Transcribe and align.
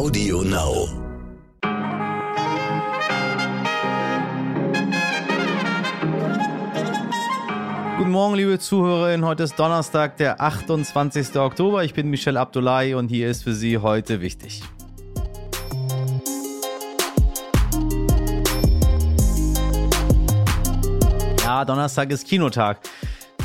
Audio 0.00 0.40
Now. 0.40 0.88
Guten 7.98 8.10
Morgen, 8.10 8.34
liebe 8.36 8.58
Zuhörerinnen. 8.58 9.26
Heute 9.26 9.42
ist 9.42 9.58
Donnerstag, 9.58 10.16
der 10.16 10.40
28. 10.40 11.36
Oktober. 11.36 11.84
Ich 11.84 11.92
bin 11.92 12.08
Michel 12.08 12.38
Abdullahi 12.38 12.94
und 12.94 13.08
hier 13.08 13.28
ist 13.28 13.42
für 13.42 13.52
Sie 13.52 13.76
heute 13.76 14.22
wichtig. 14.22 14.62
Ja, 21.44 21.66
Donnerstag 21.66 22.10
ist 22.10 22.26
Kinotag 22.26 22.78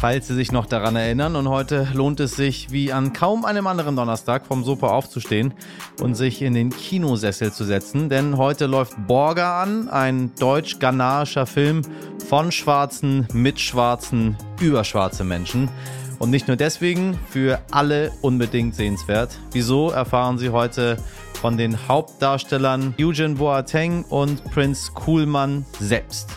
falls 0.06 0.28
Sie 0.28 0.36
sich 0.36 0.52
noch 0.52 0.68
daran 0.68 0.96
erinnern. 0.96 1.36
Und 1.36 1.50
heute 1.50 1.88
lohnt 1.96 2.20
es 2.20 2.36
sich, 2.36 2.70
wie 2.70 2.94
an 2.94 3.12
kaum 3.12 3.44
einem 3.44 3.66
anderen 3.66 3.96
Donnerstag, 3.96 4.46
vom 4.46 4.64
Sofa 4.64 4.90
aufzustehen 4.90 5.52
und 6.00 6.14
sich 6.14 6.44
in 6.44 6.54
den 6.54 6.70
Kinosessel 6.70 7.52
zu 7.52 7.64
setzen. 7.64 8.08
Denn 8.08 8.38
heute 8.38 8.68
läuft 8.68 9.08
Borger 9.08 9.56
an, 9.56 9.90
ein 9.90 10.32
deutsch-ghanaischer 10.40 11.48
Film 11.48 11.82
von 12.30 12.52
Schwarzen, 12.52 13.28
mit 13.34 13.60
Schwarzen, 13.60 14.38
über 14.62 14.84
schwarze 14.84 15.24
Menschen. 15.24 15.72
Und 16.20 16.30
nicht 16.30 16.48
nur 16.48 16.56
deswegen, 16.56 17.20
für 17.28 17.58
alle 17.72 18.12
unbedingt 18.22 18.76
sehenswert. 18.76 19.40
Wieso 19.54 19.90
erfahren 19.90 20.38
Sie 20.38 20.52
heute 20.52 20.98
von 21.34 21.58
den 21.58 21.88
Hauptdarstellern 21.88 22.94
Eugene 23.00 23.34
Boateng 23.34 24.04
und 24.04 24.44
Prince 24.52 24.92
Kuhlmann 24.94 25.66
selbst. 25.80 26.30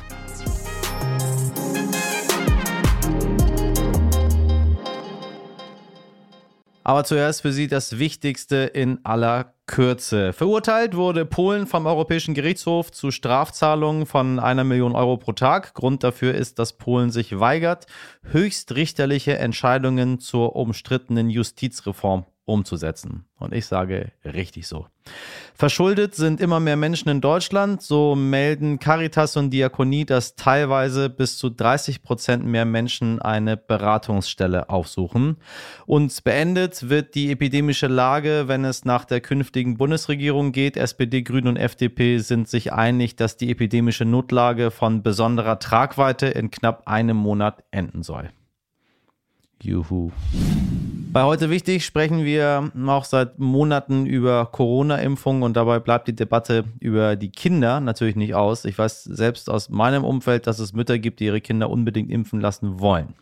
Aber 6.89 7.05
zuerst 7.05 7.43
für 7.43 7.53
Sie 7.53 7.69
das 7.69 7.99
Wichtigste 7.99 8.57
in 8.57 9.05
aller 9.05 9.53
Kürze. 9.67 10.33
Verurteilt 10.33 10.97
wurde 10.97 11.27
Polen 11.27 11.67
vom 11.67 11.85
Europäischen 11.85 12.33
Gerichtshof 12.33 12.91
zu 12.91 13.11
Strafzahlungen 13.11 14.07
von 14.07 14.39
einer 14.39 14.65
Million 14.65 14.97
Euro 14.97 15.19
pro 15.19 15.33
Tag. 15.33 15.75
Grund 15.75 16.03
dafür 16.03 16.35
ist, 16.35 16.59
dass 16.59 16.79
Polen 16.79 17.11
sich 17.11 17.39
weigert, 17.39 17.85
höchstrichterliche 18.23 19.37
Entscheidungen 19.37 20.19
zur 20.19 20.57
umstrittenen 20.57 21.29
Justizreform 21.29 22.25
umzusetzen. 22.49 23.25
Und 23.39 23.55
ich 23.55 23.67
sage 23.67 24.11
richtig 24.25 24.67
so. 24.67 24.87
Verschuldet 25.55 26.15
sind 26.15 26.41
immer 26.41 26.61
mehr 26.61 26.77
Menschen 26.77 27.09
in 27.09 27.21
Deutschland. 27.21 27.83
So 27.83 28.15
melden 28.15 28.79
Caritas 28.79 29.37
und 29.37 29.51
Diakonie, 29.51 30.05
dass 30.05 30.35
teilweise 30.35 31.11
bis 31.11 31.37
zu 31.39 31.51
30 31.51 32.03
Prozent 32.03 32.45
mehr 32.45 32.65
Menschen 32.65 33.21
eine 33.21 33.57
Beratungsstelle 33.57 34.71
aufsuchen. 34.71 35.37
Und 35.87 36.25
beendet 36.25 36.89
wird 36.89 37.15
die 37.15 37.31
epidemische 37.31 37.87
Lage, 37.87 38.45
wenn 38.47 38.65
es 38.65 38.85
nach 38.85 39.05
der 39.05 39.21
künftigen 39.21 39.77
Bundesregierung 39.77 40.53
geht. 40.53 40.77
SPD, 40.77 41.23
Grüne 41.23 41.51
und 41.51 41.57
FDP 41.57 42.19
sind 42.19 42.49
sich 42.49 42.73
einig, 42.73 43.17
dass 43.17 43.37
die 43.37 43.51
epidemische 43.51 44.05
Notlage 44.05 44.71
von 44.71 45.03
besonderer 45.03 45.59
Tragweite 45.59 46.27
in 46.27 46.51
knapp 46.51 46.87
einem 46.87 47.17
Monat 47.17 47.65
enden 47.71 48.03
soll. 48.03 48.31
Juhu. 49.61 50.13
Bei 51.11 51.23
heute 51.23 51.49
wichtig 51.49 51.87
sprechen 51.87 52.25
wir 52.25 52.71
auch 52.87 53.05
seit 53.05 53.39
Monaten 53.39 54.05
über 54.05 54.45
Corona-Impfungen 54.47 55.43
und 55.43 55.57
dabei 55.57 55.81
bleibt 55.81 56.07
die 56.07 56.15
Debatte 56.15 56.65
über 56.81 57.17
die 57.17 57.31
Kinder 57.31 57.81
natürlich 57.81 58.15
nicht 58.15 58.35
aus. 58.35 58.67
Ich 58.67 58.77
weiß 58.79 59.05
selbst 59.05 59.49
aus 59.49 59.71
meinem 59.71 60.05
Umfeld, 60.05 60.47
dass 60.47 60.59
es 60.59 60.75
Mütter 60.75 60.99
gibt, 60.99 61.21
die 61.21 61.25
ihre 61.25 61.41
Kinder 61.41 61.71
unbedingt 61.71 62.11
impfen 62.11 62.43
lassen 62.43 62.79
wollen. 62.79 63.15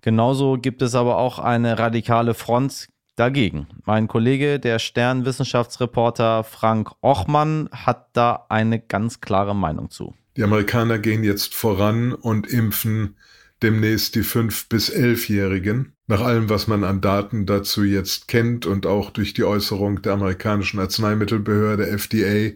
Genauso 0.00 0.58
gibt 0.58 0.80
es 0.80 0.94
aber 0.94 1.18
auch 1.18 1.40
eine 1.40 1.78
radikale 1.78 2.34
Front 2.34 2.88
dagegen. 3.16 3.66
Mein 3.84 4.06
Kollege, 4.06 4.60
der 4.60 4.78
Stern-Wissenschaftsreporter 4.78 6.44
Frank 6.44 6.92
Ochmann, 7.00 7.68
hat 7.72 8.10
da 8.12 8.46
eine 8.48 8.78
ganz 8.78 9.20
klare 9.20 9.56
Meinung 9.56 9.90
zu. 9.90 10.14
Die 10.36 10.44
Amerikaner 10.44 10.98
gehen 10.98 11.24
jetzt 11.24 11.54
voran 11.54 12.12
und 12.12 12.46
impfen 12.46 13.16
demnächst 13.60 14.14
die 14.14 14.24
5- 14.24 14.68
bis 14.68 14.90
11-Jährigen. 14.90 15.92
Nach 16.12 16.20
allem, 16.20 16.50
was 16.50 16.66
man 16.66 16.84
an 16.84 17.00
Daten 17.00 17.46
dazu 17.46 17.84
jetzt 17.84 18.28
kennt 18.28 18.66
und 18.66 18.84
auch 18.84 19.08
durch 19.08 19.32
die 19.32 19.44
Äußerung 19.44 20.02
der 20.02 20.12
amerikanischen 20.12 20.78
Arzneimittelbehörde 20.78 21.88
FDA, 21.88 22.54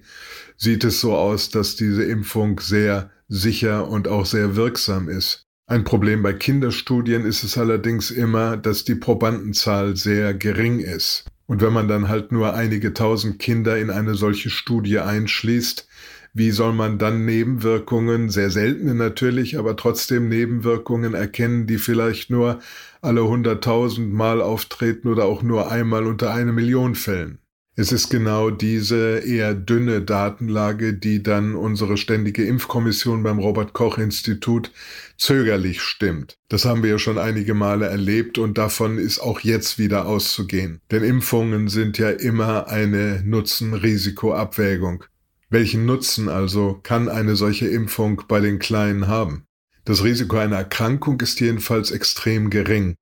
sieht 0.59 0.85
es 0.85 1.01
so 1.01 1.17
aus, 1.17 1.49
dass 1.49 1.75
diese 1.75 2.05
Impfung 2.05 2.61
sehr 2.61 3.11
sicher 3.29 3.89
und 3.89 4.09
auch 4.09 4.27
sehr 4.27 4.57
wirksam 4.57 5.09
ist. 5.09 5.47
Ein 5.67 5.85
Problem 5.85 6.23
bei 6.23 6.35
Kinderstudien 6.35 7.25
ist 7.25 7.45
es 7.45 7.57
allerdings 7.57 8.11
immer, 8.11 8.59
dass 8.59 8.85
die 8.85 8.95
Probandenzahl 8.95 9.97
sehr 9.97 10.35
gering 10.35 10.81
ist. 10.81 11.25
Und 11.47 11.63
wenn 11.63 11.73
man 11.73 11.89
dann 11.89 12.09
halt 12.09 12.33
nur 12.33 12.53
einige 12.53 12.93
tausend 12.93 13.39
Kinder 13.39 13.79
in 13.79 13.89
eine 13.89 14.17
solche 14.17 14.51
Studie 14.51 14.99
einschließt, 14.99 15.89
wie 16.37 16.51
soll 16.51 16.75
man 16.75 16.99
dann 16.99 17.25
Nebenwirkungen, 17.25 18.29
sehr 18.29 18.51
seltene 18.51 18.95
natürlich, 18.95 19.59
aber 19.59 19.75
trotzdem 19.75 20.29
Nebenwirkungen 20.29 21.15
erkennen, 21.15 21.67
die 21.67 21.79
vielleicht 21.79 22.29
nur 22.29 22.61
alle 23.01 23.27
hunderttausend 23.27 24.13
Mal 24.13 24.43
auftreten 24.43 25.09
oder 25.09 25.25
auch 25.25 25.43
nur 25.43 25.73
einmal 25.73 26.07
unter 26.07 26.35
eine 26.35 26.53
Million 26.53 26.95
Fällen? 26.95 27.39
Es 27.75 27.91
ist 27.91 28.11
genau 28.11 28.51
diese 28.51 29.19
eher 29.19 29.55
dünne 29.55 30.03
Datenlage, 30.03 30.93
die 30.93 31.23
dann 31.23 31.55
unsere 31.55 31.97
ständige 31.97 32.45
Impfkommission 32.45 33.23
beim 33.23 33.39
Robert 33.39 33.73
Koch 33.73 33.97
Institut 33.97 34.73
zögerlich 35.17 35.81
stimmt. 35.81 36.37
Das 36.51 36.67
haben 36.67 36.83
wir 36.83 36.91
ja 36.91 36.99
schon 36.99 37.17
einige 37.17 37.55
Male 37.55 37.87
erlebt 37.87 38.37
und 38.37 38.59
davon 38.59 38.99
ist 38.99 39.21
auch 39.21 39.41
jetzt 39.41 39.79
wieder 39.79 40.05
auszugehen. 40.05 40.83
Denn 40.91 41.03
Impfungen 41.03 41.69
sind 41.69 41.97
ja 41.97 42.11
immer 42.11 42.69
eine 42.69 43.23
Nutzen-Risiko-Abwägung. 43.25 45.05
Welchen 45.57 45.87
Nutzen 45.87 46.29
also 46.29 46.81
kann 46.83 47.09
eine 47.09 47.35
solche 47.35 47.67
Impfung 47.67 48.25
bei 48.29 48.41
den 48.41 48.59
Kleinen 48.59 49.09
haben? 49.09 49.47
Das 49.87 50.05
Risiko 50.05 50.37
einer 50.37 50.57
Erkrankung 50.57 51.19
ist 51.23 51.41
jedenfalls 51.41 51.93
extrem 51.93 52.51
gering. 52.51 52.95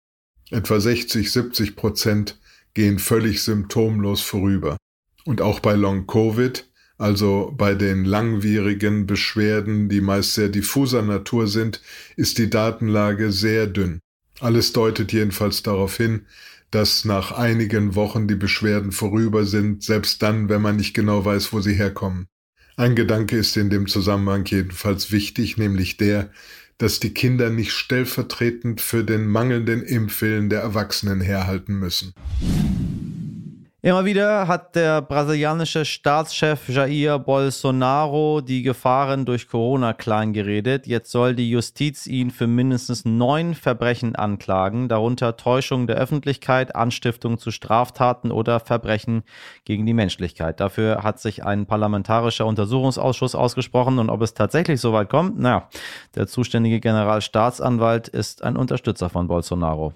Etwa 0.53 0.79
60, 0.79 1.33
70 1.33 1.75
Prozent 1.75 2.39
gehen 2.73 3.01
völlig 3.01 3.43
symptomlos 3.43 4.21
vorüber. 4.21 4.77
Und 5.25 5.41
auch 5.41 5.59
bei 5.59 5.75
Long-Covid, 5.75 6.71
also 6.97 7.53
bei 7.59 7.75
den 7.75 8.05
langwierigen 8.05 9.07
Beschwerden, 9.07 9.89
die 9.89 10.01
meist 10.01 10.35
sehr 10.35 10.49
diffuser 10.49 11.03
Natur 11.03 11.49
sind, 11.49 11.83
ist 12.15 12.39
die 12.39 12.51
Datenlage 12.51 13.33
sehr 13.33 13.67
dünn. 13.67 13.99
Alles 14.39 14.73
deutet 14.73 15.13
jedenfalls 15.13 15.65
darauf 15.65 15.97
hin, 15.97 16.27
dass 16.71 17.05
nach 17.05 17.33
einigen 17.33 17.97
Wochen 17.97 18.29
die 18.29 18.37
Beschwerden 18.37 18.93
vorüber 18.93 19.45
sind, 19.45 19.83
selbst 19.83 20.23
dann, 20.23 20.49
wenn 20.49 20.63
man 20.63 20.77
nicht 20.77 20.95
genau 20.95 21.25
weiß, 21.25 21.53
wo 21.53 21.61
sie 21.61 21.75
herkommen. 21.75 22.29
Ein 22.77 22.97
Gedanke 22.97 23.37
ist 23.37 23.57
in 23.57 23.71
dem 23.71 23.87
Zusammenhang 23.87 24.45
jedenfalls 24.47 25.13
wichtig, 25.13 25.57
nämlich 25.57 25.97
der, 25.97 26.31
dass 26.77 26.99
die 26.99 27.15
Kinder 27.15 27.51
nicht 27.51 27.71
stellvertretend 27.71 28.81
für 28.81 29.05
den 29.05 29.27
mangelnden 29.27 29.83
Impfwillen 29.83 30.51
der 30.51 30.63
Erwachsenen 30.63 31.21
herhalten 31.21 31.79
müssen. 31.79 32.15
Immer 33.85 34.07
wieder 34.07 34.49
hat 34.49 34.77
der 34.77 35.03
brasilianische 35.03 35.85
Staatschef 35.85 36.71
Jair 36.71 37.19
Bolsonaro 37.19 38.41
die 38.41 38.63
Gefahren 38.63 39.27
durch 39.27 39.47
Corona 39.47 39.93
kleingeredet. 39.93 40.87
Jetzt 40.87 41.11
soll 41.11 41.35
die 41.35 41.51
Justiz 41.51 42.07
ihn 42.07 42.31
für 42.31 42.47
mindestens 42.47 43.05
neun 43.05 43.53
Verbrechen 43.53 44.17
anklagen, 44.17 44.89
darunter 44.89 45.37
Täuschung 45.37 45.87
der 45.87 45.97
Öffentlichkeit, 45.97 46.75
Anstiftung 46.75 47.37
zu 47.37 47.51
Straftaten 47.51 48.31
oder 48.31 48.59
Verbrechen 48.59 49.23
gegen 49.67 49.85
die 49.85 49.93
Menschlichkeit. 49.93 50.61
Dafür 50.61 51.03
hat 51.03 51.21
sich 51.21 51.45
ein 51.45 51.67
parlamentarischer 51.67 52.47
Untersuchungsausschuss 52.47 53.35
ausgesprochen 53.35 53.99
und 53.99 54.09
ob 54.09 54.23
es 54.23 54.33
tatsächlich 54.33 54.81
so 54.81 54.95
weit 54.95 55.11
kommt, 55.11 55.39
naja, 55.39 55.69
der 56.15 56.27
zuständige 56.27 56.81
Generalstaatsanwalt 56.81 58.09
ist 58.09 58.45
ein 58.45 58.57
Unterstützer 58.57 59.11
von 59.11 59.29
Bolsonaro. 59.29 59.93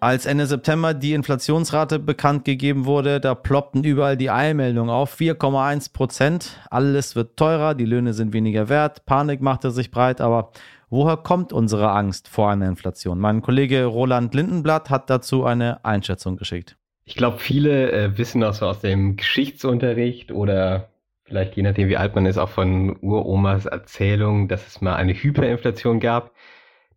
Als 0.00 0.26
Ende 0.26 0.46
September 0.46 0.94
die 0.94 1.12
Inflationsrate 1.12 1.98
bekannt 1.98 2.44
gegeben 2.44 2.84
wurde, 2.84 3.18
da 3.18 3.34
ploppten 3.34 3.82
überall 3.82 4.16
die 4.16 4.30
Eilmeldungen 4.30 4.90
auf. 4.90 5.18
4,1 5.18 5.92
Prozent. 5.92 6.60
Alles 6.70 7.16
wird 7.16 7.36
teurer, 7.36 7.74
die 7.74 7.84
Löhne 7.84 8.12
sind 8.12 8.32
weniger 8.32 8.68
wert. 8.68 9.04
Panik 9.06 9.40
machte 9.40 9.72
sich 9.72 9.90
breit, 9.90 10.20
aber 10.20 10.52
woher 10.88 11.16
kommt 11.16 11.52
unsere 11.52 11.90
Angst 11.90 12.28
vor 12.28 12.48
einer 12.48 12.68
Inflation? 12.68 13.18
Mein 13.18 13.42
Kollege 13.42 13.86
Roland 13.86 14.34
Lindenblatt 14.36 14.88
hat 14.88 15.10
dazu 15.10 15.44
eine 15.44 15.84
Einschätzung 15.84 16.36
geschickt. 16.36 16.76
Ich 17.04 17.16
glaube, 17.16 17.38
viele 17.38 17.90
äh, 17.90 18.16
wissen 18.16 18.44
auch 18.44 18.54
so 18.54 18.66
aus 18.66 18.80
dem 18.80 19.16
Geschichtsunterricht 19.16 20.30
oder 20.30 20.90
vielleicht 21.24 21.56
je 21.56 21.64
nachdem, 21.64 21.88
wie 21.88 21.96
alt 21.96 22.14
man 22.14 22.24
ist, 22.24 22.38
auch 22.38 22.50
von 22.50 22.96
Uromas 23.00 23.66
Erzählung, 23.66 24.46
dass 24.46 24.64
es 24.64 24.80
mal 24.80 24.94
eine 24.94 25.14
Hyperinflation 25.14 25.98
gab. 25.98 26.34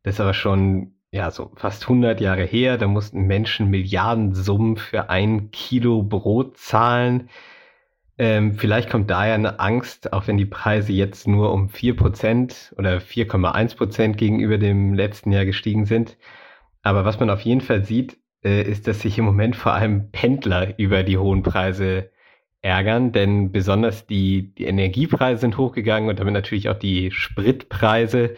Das 0.03 0.15
ist 0.15 0.19
aber 0.19 0.35
schon 0.35 0.93
ja, 1.11 1.29
so 1.29 1.51
fast 1.55 1.83
100 1.83 2.21
Jahre 2.21 2.43
her, 2.43 2.77
da 2.77 2.87
mussten 2.87 3.23
Menschen 3.27 3.69
Milliardensummen 3.69 4.77
für 4.77 5.09
ein 5.09 5.51
Kilo 5.51 6.03
Brot 6.03 6.57
zahlen. 6.57 7.29
Ähm, 8.17 8.53
vielleicht 8.53 8.89
kommt 8.89 9.09
daher 9.09 9.35
eine 9.35 9.59
Angst, 9.59 10.13
auch 10.13 10.27
wenn 10.27 10.37
die 10.37 10.45
Preise 10.45 10.93
jetzt 10.93 11.27
nur 11.27 11.51
um 11.51 11.69
4% 11.69 12.77
oder 12.77 12.97
4,1% 12.99 14.13
gegenüber 14.13 14.57
dem 14.57 14.93
letzten 14.93 15.31
Jahr 15.31 15.45
gestiegen 15.45 15.85
sind. 15.85 16.17
Aber 16.81 17.03
was 17.05 17.19
man 17.19 17.29
auf 17.29 17.41
jeden 17.41 17.61
Fall 17.61 17.83
sieht, 17.83 18.17
äh, 18.43 18.61
ist, 18.63 18.87
dass 18.87 19.01
sich 19.01 19.17
im 19.17 19.25
Moment 19.25 19.55
vor 19.55 19.73
allem 19.73 20.11
Pendler 20.11 20.79
über 20.79 21.03
die 21.03 21.17
hohen 21.17 21.43
Preise 21.43 22.11
ärgern, 22.61 23.11
denn 23.11 23.51
besonders 23.51 24.05
die, 24.07 24.53
die 24.55 24.65
Energiepreise 24.65 25.41
sind 25.41 25.57
hochgegangen 25.57 26.09
und 26.09 26.19
damit 26.19 26.33
natürlich 26.33 26.69
auch 26.69 26.77
die 26.77 27.11
Spritpreise. 27.11 28.35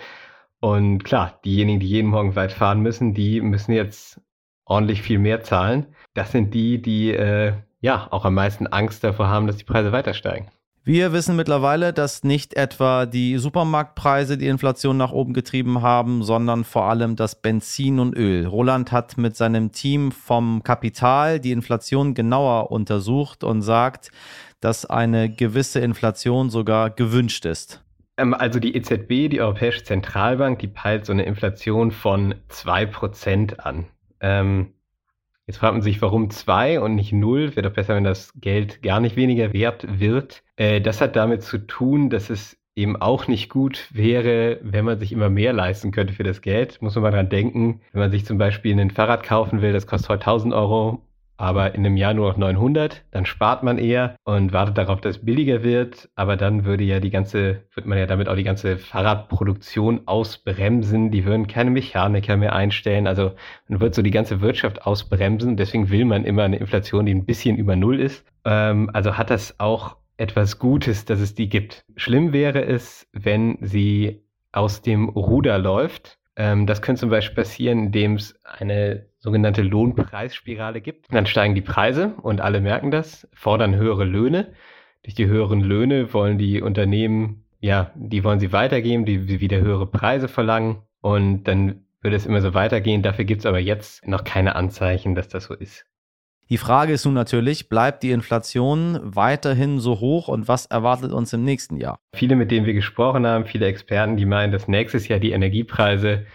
Und 0.63 1.03
klar, 1.03 1.41
diejenigen, 1.43 1.81
die 1.81 1.89
jeden 1.89 2.09
Morgen 2.09 2.37
weit 2.37 2.53
fahren 2.53 2.79
müssen, 2.79 3.13
die 3.13 3.41
müssen 3.41 3.73
jetzt 3.73 4.21
ordentlich 4.63 5.01
viel 5.01 5.19
mehr 5.19 5.43
zahlen. 5.43 5.87
Das 6.13 6.31
sind 6.31 6.53
die, 6.53 6.81
die 6.81 7.11
äh, 7.11 7.51
ja 7.81 8.07
auch 8.11 8.23
am 8.23 8.35
meisten 8.35 8.67
Angst 8.67 9.03
davor 9.03 9.27
haben, 9.27 9.45
dass 9.45 9.57
die 9.57 9.65
Preise 9.65 9.91
weiter 9.91 10.13
steigen. 10.13 10.47
Wir 10.85 11.11
wissen 11.11 11.35
mittlerweile, 11.35 11.91
dass 11.91 12.23
nicht 12.23 12.53
etwa 12.53 13.05
die 13.05 13.37
Supermarktpreise 13.39 14.37
die 14.37 14.47
Inflation 14.47 14.95
nach 14.95 15.11
oben 15.11 15.33
getrieben 15.33 15.81
haben, 15.81 16.23
sondern 16.23 16.63
vor 16.63 16.85
allem 16.85 17.17
das 17.17 17.41
Benzin 17.41 17.99
und 17.99 18.15
Öl. 18.15 18.47
Roland 18.47 18.93
hat 18.93 19.17
mit 19.17 19.35
seinem 19.35 19.73
Team 19.73 20.13
vom 20.13 20.63
Kapital 20.63 21.41
die 21.41 21.51
Inflation 21.51 22.13
genauer 22.13 22.71
untersucht 22.71 23.43
und 23.43 23.63
sagt, 23.63 24.11
dass 24.61 24.85
eine 24.85 25.29
gewisse 25.29 25.81
Inflation 25.81 26.49
sogar 26.49 26.89
gewünscht 26.89 27.43
ist. 27.43 27.83
Ähm, 28.17 28.33
also 28.33 28.59
die 28.59 28.75
EZB, 28.75 29.29
die 29.29 29.41
Europäische 29.41 29.83
Zentralbank, 29.83 30.59
die 30.59 30.67
peilt 30.67 31.05
so 31.05 31.13
eine 31.13 31.23
Inflation 31.23 31.91
von 31.91 32.35
2% 32.49 33.59
an. 33.59 33.85
Ähm, 34.19 34.73
Jetzt 35.45 35.57
fragt 35.57 35.73
man 35.73 35.81
sich, 35.81 36.01
warum 36.01 36.29
zwei 36.29 36.79
und 36.79 36.95
nicht 36.95 37.11
null? 37.11 37.55
Wäre 37.55 37.63
doch 37.63 37.75
besser, 37.75 37.95
wenn 37.95 38.05
das 38.05 38.31
Geld 38.39 38.81
gar 38.81 39.01
nicht 39.01 39.17
weniger 39.17 39.51
wert 39.51 39.85
wird. 39.99 40.41
Äh, 40.55 40.79
das 40.79 41.01
hat 41.01 41.17
damit 41.17 41.43
zu 41.43 41.57
tun, 41.57 42.09
dass 42.09 42.29
es 42.29 42.57
eben 42.75 42.95
auch 42.95 43.27
nicht 43.27 43.49
gut 43.49 43.89
wäre, 43.91 44.59
wenn 44.63 44.85
man 44.85 44.99
sich 44.99 45.11
immer 45.11 45.29
mehr 45.29 45.53
leisten 45.53 45.91
könnte 45.91 46.13
für 46.13 46.23
das 46.23 46.41
Geld. 46.41 46.81
Muss 46.81 46.95
man 46.95 47.03
mal 47.03 47.11
dran 47.11 47.29
denken, 47.29 47.81
wenn 47.91 48.01
man 48.01 48.11
sich 48.11 48.25
zum 48.25 48.37
Beispiel 48.37 48.79
ein 48.79 48.89
Fahrrad 48.89 49.23
kaufen 49.23 49.61
will, 49.61 49.73
das 49.73 49.85
kostet 49.85 50.09
heute 50.09 50.21
1000 50.21 50.53
Euro 50.53 51.01
aber 51.43 51.75
in 51.75 51.85
einem 51.85 51.97
Jahr 51.97 52.13
nur 52.13 52.29
noch 52.29 52.37
900, 52.37 53.03
dann 53.11 53.25
spart 53.25 53.63
man 53.63 53.77
eher 53.77 54.15
und 54.23 54.53
wartet 54.53 54.77
darauf, 54.77 55.01
dass 55.01 55.17
es 55.17 55.25
billiger 55.25 55.61
wird, 55.61 56.09
aber 56.15 56.37
dann 56.37 56.63
würde 56.63 56.85
ja 56.85 57.01
die 57.01 57.09
ganze, 57.09 57.63
wird 57.75 57.85
man 57.85 57.97
ja 57.97 58.05
damit 58.05 58.29
auch 58.29 58.37
die 58.37 58.45
ganze 58.45 58.77
Fahrradproduktion 58.77 60.03
ausbremsen, 60.05 61.11
die 61.11 61.25
würden 61.25 61.47
keine 61.47 61.69
Mechaniker 61.69 62.37
mehr 62.37 62.53
einstellen, 62.55 63.07
also 63.07 63.33
man 63.67 63.81
wird 63.81 63.93
so 63.93 64.01
die 64.01 64.11
ganze 64.11 64.39
Wirtschaft 64.39 64.87
ausbremsen, 64.87 65.57
deswegen 65.57 65.89
will 65.89 66.05
man 66.05 66.23
immer 66.23 66.43
eine 66.43 66.59
Inflation, 66.59 67.05
die 67.05 67.13
ein 67.13 67.25
bisschen 67.25 67.57
über 67.57 67.75
Null 67.75 67.99
ist, 67.99 68.25
ähm, 68.45 68.89
also 68.93 69.17
hat 69.17 69.29
das 69.29 69.59
auch 69.59 69.97
etwas 70.15 70.59
Gutes, 70.59 71.03
dass 71.03 71.19
es 71.19 71.35
die 71.35 71.49
gibt. 71.49 71.83
Schlimm 71.97 72.31
wäre 72.31 72.63
es, 72.63 73.05
wenn 73.11 73.57
sie 73.59 74.23
aus 74.53 74.81
dem 74.81 75.09
Ruder 75.09 75.57
läuft. 75.57 76.19
Ähm, 76.37 76.67
das 76.67 76.81
könnte 76.81 77.01
zum 77.01 77.09
Beispiel 77.09 77.35
passieren, 77.35 77.87
indem 77.87 78.15
es 78.15 78.39
eine 78.45 79.07
sogenannte 79.23 79.61
Lohnpreisspirale 79.61 80.81
gibt. 80.81 81.11
Dann 81.11 81.25
steigen 81.25 81.55
die 81.55 81.61
Preise 81.61 82.13
und 82.21 82.41
alle 82.41 82.59
merken 82.59 82.91
das, 82.91 83.27
fordern 83.33 83.73
höhere 83.73 84.03
Löhne. 84.03 84.53
Durch 85.03 85.15
die 85.15 85.27
höheren 85.27 85.61
Löhne 85.61 86.13
wollen 86.13 86.37
die 86.37 86.61
Unternehmen, 86.61 87.45
ja, 87.61 87.91
die 87.95 88.23
wollen 88.25 88.41
sie 88.41 88.51
weitergeben, 88.51 89.05
die 89.05 89.39
wieder 89.39 89.61
höhere 89.61 89.87
Preise 89.87 90.27
verlangen 90.27 90.83
und 90.99 91.45
dann 91.45 91.85
würde 92.01 92.17
es 92.17 92.25
immer 92.25 92.41
so 92.41 92.53
weitergehen. 92.53 93.01
Dafür 93.01 93.23
gibt 93.23 93.39
es 93.39 93.45
aber 93.45 93.59
jetzt 93.59 94.05
noch 94.05 94.25
keine 94.25 94.55
Anzeichen, 94.57 95.15
dass 95.15 95.29
das 95.29 95.45
so 95.45 95.53
ist. 95.53 95.85
Die 96.49 96.57
Frage 96.57 96.91
ist 96.91 97.05
nun 97.05 97.13
natürlich, 97.13 97.69
bleibt 97.69 98.03
die 98.03 98.11
Inflation 98.11 98.99
weiterhin 99.01 99.79
so 99.79 100.01
hoch 100.01 100.27
und 100.27 100.49
was 100.49 100.65
erwartet 100.65 101.13
uns 101.13 101.31
im 101.31 101.45
nächsten 101.45 101.77
Jahr? 101.77 101.97
Viele, 102.13 102.35
mit 102.35 102.51
denen 102.51 102.65
wir 102.65 102.73
gesprochen 102.73 103.25
haben, 103.25 103.45
viele 103.45 103.67
Experten, 103.67 104.17
die 104.17 104.25
meinen, 104.25 104.51
dass 104.51 104.67
nächstes 104.67 105.07
Jahr 105.07 105.19
die 105.19 105.31
Energiepreise 105.31 106.25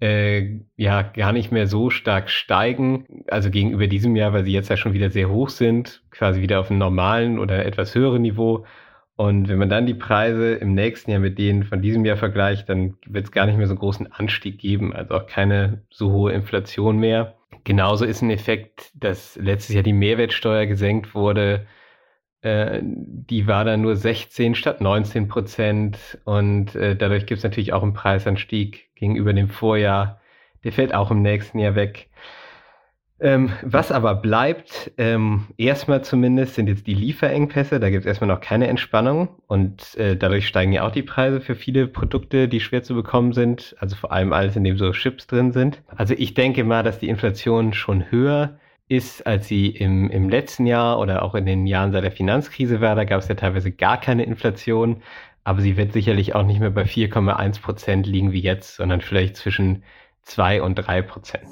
äh, 0.00 0.60
ja 0.76 1.02
gar 1.02 1.32
nicht 1.32 1.52
mehr 1.52 1.66
so 1.66 1.90
stark 1.90 2.30
steigen, 2.30 3.24
also 3.28 3.50
gegenüber 3.50 3.86
diesem 3.86 4.16
Jahr, 4.16 4.32
weil 4.32 4.44
sie 4.44 4.52
jetzt 4.52 4.70
ja 4.70 4.76
schon 4.76 4.94
wieder 4.94 5.10
sehr 5.10 5.30
hoch 5.30 5.50
sind, 5.50 6.02
quasi 6.10 6.40
wieder 6.40 6.60
auf 6.60 6.70
einem 6.70 6.78
normalen 6.78 7.38
oder 7.38 7.64
etwas 7.66 7.94
höheren 7.94 8.22
Niveau. 8.22 8.64
Und 9.16 9.48
wenn 9.48 9.58
man 9.58 9.68
dann 9.68 9.84
die 9.84 9.94
Preise 9.94 10.54
im 10.54 10.72
nächsten 10.74 11.10
Jahr 11.10 11.20
mit 11.20 11.38
denen 11.38 11.64
von 11.64 11.82
diesem 11.82 12.06
Jahr 12.06 12.16
vergleicht, 12.16 12.70
dann 12.70 12.96
wird 13.06 13.26
es 13.26 13.32
gar 13.32 13.44
nicht 13.44 13.58
mehr 13.58 13.66
so 13.66 13.74
einen 13.74 13.80
großen 13.80 14.10
Anstieg 14.10 14.58
geben, 14.58 14.94
also 14.94 15.14
auch 15.14 15.26
keine 15.26 15.82
so 15.90 16.10
hohe 16.10 16.32
Inflation 16.32 16.98
mehr. 16.98 17.34
Genauso 17.64 18.06
ist 18.06 18.22
ein 18.22 18.30
Effekt, 18.30 18.90
dass 18.94 19.36
letztes 19.36 19.74
Jahr 19.74 19.82
die 19.82 19.92
Mehrwertsteuer 19.92 20.64
gesenkt 20.64 21.14
wurde. 21.14 21.66
Äh, 22.42 22.80
die 22.82 23.46
war 23.46 23.64
dann 23.64 23.82
nur 23.82 23.96
16 23.96 24.54
statt 24.54 24.80
19 24.80 25.28
Prozent 25.28 26.18
und 26.24 26.74
äh, 26.74 26.96
dadurch 26.96 27.26
gibt 27.26 27.38
es 27.38 27.44
natürlich 27.44 27.72
auch 27.72 27.82
einen 27.82 27.92
Preisanstieg 27.92 28.94
gegenüber 28.94 29.32
dem 29.32 29.48
Vorjahr. 29.48 30.20
Der 30.64 30.72
fällt 30.72 30.94
auch 30.94 31.10
im 31.10 31.22
nächsten 31.22 31.58
Jahr 31.58 31.74
weg. 31.74 32.08
Ähm, 33.22 33.50
was 33.62 33.92
aber 33.92 34.14
bleibt, 34.14 34.92
ähm, 34.96 35.48
erstmal 35.58 36.02
zumindest, 36.02 36.54
sind 36.54 36.68
jetzt 36.68 36.86
die 36.86 36.94
Lieferengpässe. 36.94 37.78
Da 37.78 37.90
gibt 37.90 38.00
es 38.00 38.06
erstmal 38.06 38.28
noch 38.28 38.40
keine 38.40 38.66
Entspannung 38.66 39.28
und 39.46 39.94
äh, 39.96 40.16
dadurch 40.16 40.48
steigen 40.48 40.72
ja 40.72 40.86
auch 40.86 40.90
die 40.90 41.02
Preise 41.02 41.42
für 41.42 41.54
viele 41.54 41.86
Produkte, 41.86 42.48
die 42.48 42.60
schwer 42.60 42.82
zu 42.82 42.94
bekommen 42.94 43.34
sind. 43.34 43.76
Also 43.78 43.96
vor 43.96 44.12
allem 44.12 44.32
alles, 44.32 44.56
in 44.56 44.64
dem 44.64 44.78
so 44.78 44.90
Chips 44.92 45.26
drin 45.26 45.52
sind. 45.52 45.82
Also 45.94 46.14
ich 46.16 46.32
denke 46.32 46.64
mal, 46.64 46.82
dass 46.82 46.98
die 46.98 47.10
Inflation 47.10 47.74
schon 47.74 48.10
höher 48.10 48.58
ist, 48.90 49.26
als 49.26 49.48
sie 49.48 49.68
im, 49.68 50.10
im 50.10 50.28
letzten 50.28 50.66
Jahr 50.66 50.98
oder 50.98 51.22
auch 51.22 51.34
in 51.34 51.46
den 51.46 51.66
Jahren 51.66 51.92
seit 51.92 52.04
der 52.04 52.12
Finanzkrise 52.12 52.80
war. 52.80 52.94
Da 52.94 53.04
gab 53.04 53.20
es 53.20 53.28
ja 53.28 53.34
teilweise 53.34 53.70
gar 53.70 53.98
keine 53.98 54.24
Inflation 54.24 55.00
aber 55.44 55.62
sie 55.62 55.76
wird 55.76 55.92
sicherlich 55.92 56.34
auch 56.34 56.44
nicht 56.44 56.60
mehr 56.60 56.70
bei 56.70 56.82
4,1 56.82 57.62
Prozent 57.62 58.06
liegen 58.06 58.32
wie 58.32 58.40
jetzt, 58.40 58.76
sondern 58.76 59.00
vielleicht 59.00 59.36
zwischen 59.36 59.82
2 60.22 60.62
und 60.62 60.74
3 60.74 61.02
Prozent. 61.02 61.44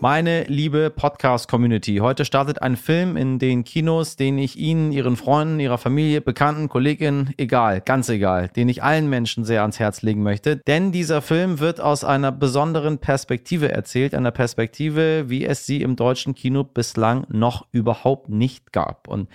Meine 0.00 0.44
liebe 0.44 0.90
Podcast-Community, 0.90 1.96
heute 1.96 2.24
startet 2.24 2.62
ein 2.62 2.76
Film 2.76 3.16
in 3.16 3.40
den 3.40 3.64
Kinos, 3.64 4.14
den 4.14 4.38
ich 4.38 4.56
Ihnen, 4.56 4.92
Ihren 4.92 5.16
Freunden, 5.16 5.58
Ihrer 5.58 5.76
Familie, 5.76 6.20
Bekannten, 6.20 6.68
Kolleginnen, 6.68 7.34
egal, 7.36 7.80
ganz 7.80 8.08
egal, 8.08 8.46
den 8.46 8.68
ich 8.68 8.84
allen 8.84 9.10
Menschen 9.10 9.44
sehr 9.44 9.62
ans 9.62 9.80
Herz 9.80 10.02
legen 10.02 10.22
möchte. 10.22 10.58
Denn 10.68 10.92
dieser 10.92 11.20
Film 11.20 11.58
wird 11.58 11.80
aus 11.80 12.04
einer 12.04 12.30
besonderen 12.30 12.98
Perspektive 12.98 13.72
erzählt, 13.72 14.14
einer 14.14 14.30
Perspektive, 14.30 15.30
wie 15.30 15.44
es 15.44 15.66
sie 15.66 15.82
im 15.82 15.96
deutschen 15.96 16.36
Kino 16.36 16.62
bislang 16.62 17.26
noch 17.28 17.66
überhaupt 17.72 18.28
nicht 18.28 18.72
gab. 18.72 19.08
Und 19.08 19.28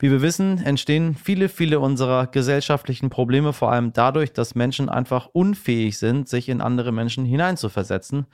wie 0.00 0.12
wir 0.12 0.22
wissen, 0.22 0.62
entstehen 0.64 1.16
viele, 1.16 1.48
viele 1.48 1.80
unserer 1.80 2.28
gesellschaftlichen 2.28 3.10
Probleme 3.10 3.52
vor 3.52 3.72
allem 3.72 3.92
dadurch, 3.92 4.32
dass 4.32 4.54
Menschen 4.54 4.88
einfach 4.88 5.26
unfähig 5.32 5.98
sind, 5.98 6.28
sich 6.28 6.48
in 6.48 6.60
andere 6.60 6.92
Menschen 6.92 7.24
hineinzuversetzen. 7.24 8.26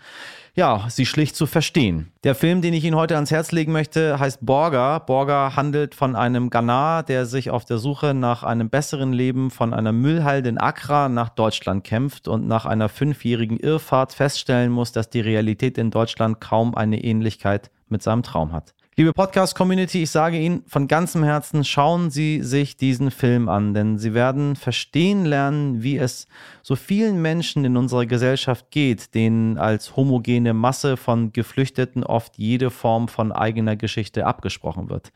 Ja, 0.54 0.84
sie 0.90 1.06
schlicht 1.06 1.36
zu 1.36 1.46
verstehen. 1.46 2.12
Der 2.22 2.34
Film, 2.34 2.60
den 2.60 2.74
ich 2.74 2.84
Ihnen 2.84 2.96
heute 2.96 3.14
ans 3.14 3.30
Herz 3.30 3.50
legen 3.50 3.72
möchte, 3.72 4.18
heißt 4.18 4.44
Borga. 4.44 4.98
Borga 4.98 5.56
handelt 5.56 5.94
von 5.94 6.16
einem 6.16 6.50
Ghana, 6.50 7.02
der 7.02 7.24
sich 7.24 7.50
auf 7.50 7.64
der 7.64 7.78
Suche 7.78 8.12
nach 8.12 8.42
einem 8.42 8.68
besseren 8.68 9.14
Leben 9.14 9.50
von 9.50 9.72
einer 9.72 9.92
Müllhalde 9.92 10.50
in 10.50 10.58
Accra 10.58 11.08
nach 11.08 11.30
Deutschland 11.30 11.82
kämpft 11.82 12.28
und 12.28 12.46
nach 12.46 12.66
einer 12.66 12.90
fünfjährigen 12.90 13.58
Irrfahrt 13.58 14.12
feststellen 14.12 14.70
muss, 14.70 14.92
dass 14.92 15.08
die 15.08 15.20
Realität 15.20 15.78
in 15.78 15.90
Deutschland 15.90 16.42
kaum 16.42 16.74
eine 16.74 17.02
Ähnlichkeit 17.02 17.70
mit 17.88 18.02
seinem 18.02 18.22
Traum 18.22 18.52
hat. 18.52 18.74
Liebe 18.96 19.12
Podcast-Community, 19.12 20.04
ich 20.04 20.10
sage 20.12 20.38
Ihnen 20.38 20.62
von 20.68 20.86
ganzem 20.86 21.24
Herzen, 21.24 21.64
schauen 21.64 22.10
Sie 22.10 22.44
sich 22.44 22.76
diesen 22.76 23.10
Film 23.10 23.48
an, 23.48 23.74
denn 23.74 23.98
Sie 23.98 24.14
werden 24.14 24.54
verstehen 24.54 25.24
lernen, 25.24 25.82
wie 25.82 25.98
es 25.98 26.28
so 26.62 26.76
vielen 26.76 27.20
Menschen 27.20 27.64
in 27.64 27.76
unserer 27.76 28.06
Gesellschaft 28.06 28.70
geht, 28.70 29.16
denen 29.16 29.58
als 29.58 29.96
homogene 29.96 30.54
Masse 30.54 30.96
von 30.96 31.32
Geflüchteten 31.32 32.04
oft 32.04 32.38
jede 32.38 32.70
Form 32.70 33.08
von 33.08 33.32
eigener 33.32 33.74
Geschichte 33.74 34.26
abgesprochen 34.26 34.88
wird. 34.88 35.10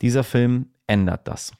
Dieser 0.00 0.24
Film 0.24 0.70
ändert 0.86 1.28
das. 1.28 1.52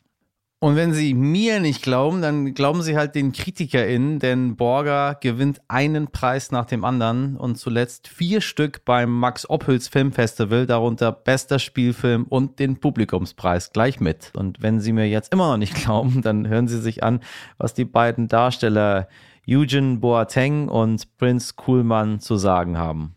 Und 0.61 0.75
wenn 0.75 0.93
Sie 0.93 1.15
mir 1.15 1.61
nicht 1.61 1.83
glauben, 1.83 2.21
dann 2.21 2.53
glauben 2.53 2.83
Sie 2.83 2.97
halt 2.97 3.15
den 3.15 3.31
KritikerInnen, 3.31 4.19
denn 4.19 4.57
Borger 4.57 5.17
gewinnt 5.21 5.61
einen 5.69 6.09
Preis 6.09 6.51
nach 6.51 6.65
dem 6.65 6.85
anderen 6.85 7.37
und 7.37 7.59
zuletzt 7.59 8.09
vier 8.09 8.41
Stück 8.41 8.85
beim 8.85 9.09
Max 9.09 9.49
Ophüls 9.49 9.87
Filmfestival, 9.87 10.67
darunter 10.67 11.13
bester 11.13 11.61
Spielfilm 11.61 12.25
und 12.25 12.59
den 12.59 12.81
Publikumspreis 12.81 13.73
gleich 13.73 14.01
mit. 14.01 14.33
Und 14.37 14.61
wenn 14.61 14.81
Sie 14.81 14.93
mir 14.93 15.09
jetzt 15.09 15.33
immer 15.33 15.49
noch 15.49 15.59
nicht 15.59 15.75
glauben, 15.85 16.23
dann 16.23 16.49
hören 16.49 16.67
Sie 16.67 16.81
sich 16.81 17.05
an, 17.05 17.21
was 17.57 17.75
die 17.75 17.85
beiden 17.85 18.27
Darsteller 18.27 19.07
Eugene 19.49 19.99
Boateng 19.99 20.67
und 20.67 21.17
Prince 21.19 21.55
Kuhlmann 21.55 22.19
zu 22.19 22.35
sagen 22.35 22.77
haben. 22.77 23.15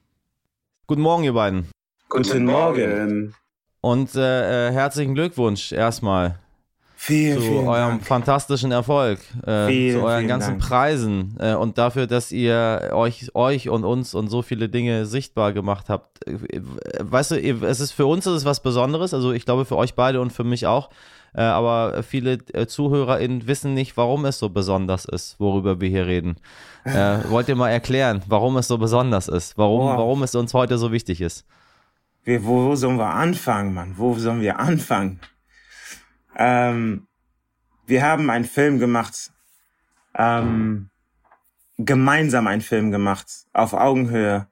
Guten 0.85 1.01
Morgen, 1.01 1.23
ihr 1.23 1.33
beiden. 1.33 1.67
Guten 2.07 2.45
Morgen. 2.45 3.33
Und 3.81 4.13
äh, 4.13 4.67
äh 4.67 4.71
herzlichen 4.71 5.15
Glückwunsch 5.15 5.71
erstmal. 5.71 6.37
Vielen, 7.03 7.41
zu 7.41 7.67
eurem 7.67 7.89
Dank. 7.89 8.05
fantastischen 8.05 8.71
Erfolg, 8.71 9.19
äh, 9.43 9.65
Vielen, 9.65 9.99
zu 9.99 10.05
euren 10.05 10.27
ganzen 10.27 10.59
Dank. 10.59 10.61
Preisen 10.61 11.35
äh, 11.39 11.55
und 11.55 11.79
dafür, 11.79 12.05
dass 12.05 12.31
ihr 12.31 12.91
euch, 12.93 13.33
euch 13.33 13.69
und 13.69 13.85
uns 13.85 14.13
und 14.13 14.27
so 14.27 14.43
viele 14.43 14.69
Dinge 14.69 15.07
sichtbar 15.07 15.51
gemacht 15.51 15.89
habt. 15.89 16.27
Äh, 16.27 16.61
Weißt 16.99 17.31
du, 17.31 17.37
es 17.37 17.79
ist 17.79 17.91
für 17.91 18.05
uns 18.05 18.27
ist 18.27 18.33
es 18.33 18.45
was 18.45 18.61
Besonderes, 18.61 19.15
also 19.15 19.31
ich 19.31 19.45
glaube 19.45 19.65
für 19.65 19.77
euch 19.77 19.95
beide 19.95 20.21
und 20.21 20.31
für 20.31 20.43
mich 20.43 20.67
auch, 20.67 20.89
Äh, 21.33 21.41
aber 21.41 22.03
viele 22.03 22.33
äh, 22.53 22.67
ZuhörerInnen 22.67 23.47
wissen 23.47 23.73
nicht, 23.73 23.95
warum 23.97 24.25
es 24.25 24.37
so 24.37 24.49
besonders 24.49 25.05
ist, 25.05 25.39
worüber 25.39 25.79
wir 25.79 25.89
hier 25.89 26.05
reden. 26.05 26.35
Äh, 26.83 27.19
wollt 27.29 27.47
ihr 27.47 27.55
mal 27.55 27.69
erklären, 27.69 28.21
warum 28.27 28.57
es 28.57 28.67
so 28.67 28.77
besonders 28.77 29.27
ist? 29.29 29.57
Warum, 29.57 29.87
Boah. 29.87 29.97
warum 29.97 30.23
es 30.23 30.35
uns 30.35 30.53
heute 30.53 30.77
so 30.77 30.91
wichtig 30.91 31.21
ist? 31.21 31.45
Wir, 32.25 32.43
wo, 32.43 32.65
wo 32.67 32.75
sollen 32.75 32.97
wir 32.97 33.07
anfangen, 33.07 33.73
Mann? 33.73 33.93
Wo 33.95 34.13
sollen 34.15 34.41
wir 34.41 34.59
anfangen? 34.59 35.19
Ähm, 36.43 37.07
wir 37.85 38.01
haben 38.03 38.31
einen 38.31 38.45
Film 38.45 38.79
gemacht, 38.79 39.31
ähm, 40.15 40.89
gemeinsam 41.77 42.47
einen 42.47 42.61
Film 42.61 42.89
gemacht, 42.89 43.27
auf 43.53 43.73
Augenhöhe, 43.73 44.47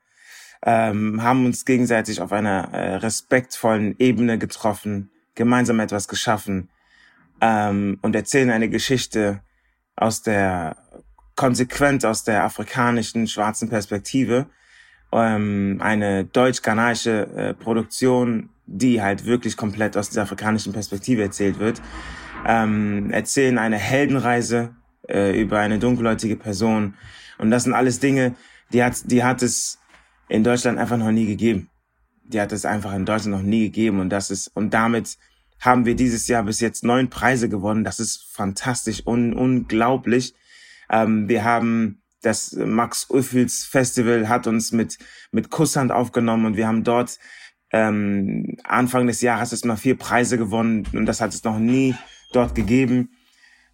ähm, 0.63 1.23
haben 1.23 1.45
uns 1.47 1.65
gegenseitig 1.65 2.21
auf 2.21 2.31
einer 2.31 2.71
äh, 2.73 2.95
respektvollen 2.97 3.95
Ebene 3.97 4.37
getroffen, 4.37 5.09
gemeinsam 5.33 5.79
etwas 5.79 6.07
geschaffen 6.07 6.69
ähm, 7.41 7.97
und 8.03 8.15
erzählen 8.15 8.51
eine 8.51 8.69
Geschichte 8.69 9.41
aus 9.95 10.21
der 10.21 10.75
konsequent 11.35 12.05
aus 12.05 12.23
der 12.23 12.43
afrikanischen 12.43 13.25
schwarzen 13.27 13.67
Perspektive. 13.67 14.45
Ähm, 15.11 15.79
eine 15.81 16.25
deutsch-ghanaische 16.25 17.21
äh, 17.35 17.53
Produktion, 17.55 18.49
die 18.71 19.01
halt 19.01 19.25
wirklich 19.25 19.57
komplett 19.57 19.97
aus 19.97 20.11
der 20.11 20.23
afrikanischen 20.23 20.73
Perspektive 20.73 21.23
erzählt 21.23 21.59
wird, 21.59 21.81
ähm, 22.45 23.09
erzählen 23.11 23.57
eine 23.57 23.77
Heldenreise 23.77 24.75
äh, 25.07 25.39
über 25.39 25.59
eine 25.59 25.79
dunkelhäutige 25.79 26.35
Person. 26.35 26.93
Und 27.37 27.51
das 27.51 27.63
sind 27.63 27.73
alles 27.73 27.99
Dinge, 27.99 28.35
die 28.71 28.83
hat, 28.83 29.11
die 29.11 29.23
hat 29.23 29.41
es 29.41 29.79
in 30.27 30.43
Deutschland 30.43 30.77
einfach 30.77 30.97
noch 30.97 31.11
nie 31.11 31.25
gegeben. 31.25 31.69
Die 32.23 32.39
hat 32.39 32.51
es 32.51 32.65
einfach 32.65 32.93
in 32.93 33.05
Deutschland 33.05 33.35
noch 33.37 33.43
nie 33.43 33.65
gegeben. 33.65 33.99
Und 33.99 34.09
das 34.09 34.29
ist, 34.29 34.47
und 34.55 34.73
damit 34.73 35.17
haben 35.59 35.85
wir 35.85 35.95
dieses 35.95 36.27
Jahr 36.27 36.43
bis 36.43 36.59
jetzt 36.59 36.83
neun 36.83 37.09
Preise 37.09 37.49
gewonnen. 37.49 37.83
Das 37.83 37.99
ist 37.99 38.27
fantastisch 38.31 39.01
und 39.01 39.33
unglaublich. 39.33 40.35
Ähm, 40.89 41.27
wir 41.27 41.43
haben 41.43 42.01
das 42.21 42.51
Max 42.53 43.09
Ophüls 43.09 43.63
Festival 43.63 44.27
hat 44.27 44.45
uns 44.45 44.71
mit, 44.71 44.97
mit 45.31 45.49
Kusshand 45.49 45.91
aufgenommen 45.91 46.45
und 46.45 46.57
wir 46.57 46.67
haben 46.67 46.83
dort 46.83 47.17
ähm, 47.71 48.57
Anfang 48.63 49.07
des 49.07 49.21
Jahres 49.21 49.51
jetzt 49.51 49.65
mal 49.65 49.77
vier 49.77 49.97
Preise 49.97 50.37
gewonnen 50.37 50.87
und 50.93 51.05
das 51.05 51.21
hat 51.21 51.33
es 51.33 51.43
noch 51.43 51.59
nie 51.59 51.95
dort 52.31 52.55
gegeben. 52.55 53.09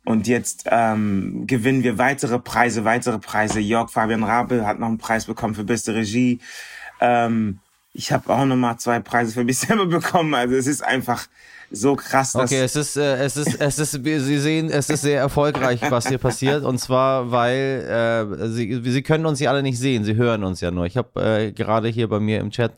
Und 0.06 0.28
jetzt 0.28 0.66
ähm, 0.70 1.46
gewinnen 1.48 1.84
wir 1.84 1.98
weitere 1.98 2.38
Preise, 2.38 2.86
weitere 2.86 3.18
Preise. 3.18 3.60
Jörg 3.60 3.90
Fabian 3.90 4.24
Rabe 4.24 4.66
hat 4.66 4.80
noch 4.80 4.88
einen 4.88 5.00
Preis 5.00 5.26
bekommen 5.26 5.56
für 5.56 5.64
beste 5.64 5.96
Regie. 5.96 6.40
Ähm, 7.02 7.60
ich 7.92 8.12
habe 8.12 8.32
auch 8.32 8.46
noch 8.46 8.56
mal 8.56 8.78
zwei 8.78 9.00
Preise 9.00 9.32
für 9.32 9.44
mich 9.44 9.58
selber 9.60 9.88
bekommen. 9.88 10.36
Also 10.36 10.56
es 10.56 10.68
ist 10.68 10.84
einfach 10.84 11.26
so 11.72 11.96
krass. 11.96 12.34
Dass 12.34 12.52
Okay, 12.52 12.62
es 12.62 12.76
ist, 12.76 12.98
äh, 12.98 13.16
es 13.24 13.36
ist, 13.36 13.60
es 13.60 13.80
ist, 13.80 13.92
Sie 13.94 14.40
sehen, 14.40 14.70
es 14.70 14.92
ist 14.92 15.02
sehr 15.02 15.20
erfolgreich, 15.20 15.82
was 15.90 16.08
hier 16.08 16.20
passiert. 16.20 16.64
Und 16.64 16.78
zwar, 16.78 17.32
weil 17.32 18.38
äh, 18.40 18.50
Sie, 18.50 18.82
Sie 18.84 19.02
können 19.02 19.26
uns 19.26 19.40
ja 19.40 19.50
alle 19.50 19.64
nicht 19.64 19.80
sehen, 19.80 20.04
Sie 20.04 20.16
hören 20.16 20.44
uns 20.44 20.62
ja 20.62 20.70
nur. 20.70 20.86
Ich 20.86 20.98
habe 20.98 21.22
äh, 21.22 21.52
gerade 21.52 21.88
hier 21.88 22.08
bei 22.08 22.20
mir 22.20 22.42
im 22.42 22.52
Chat 22.52 22.74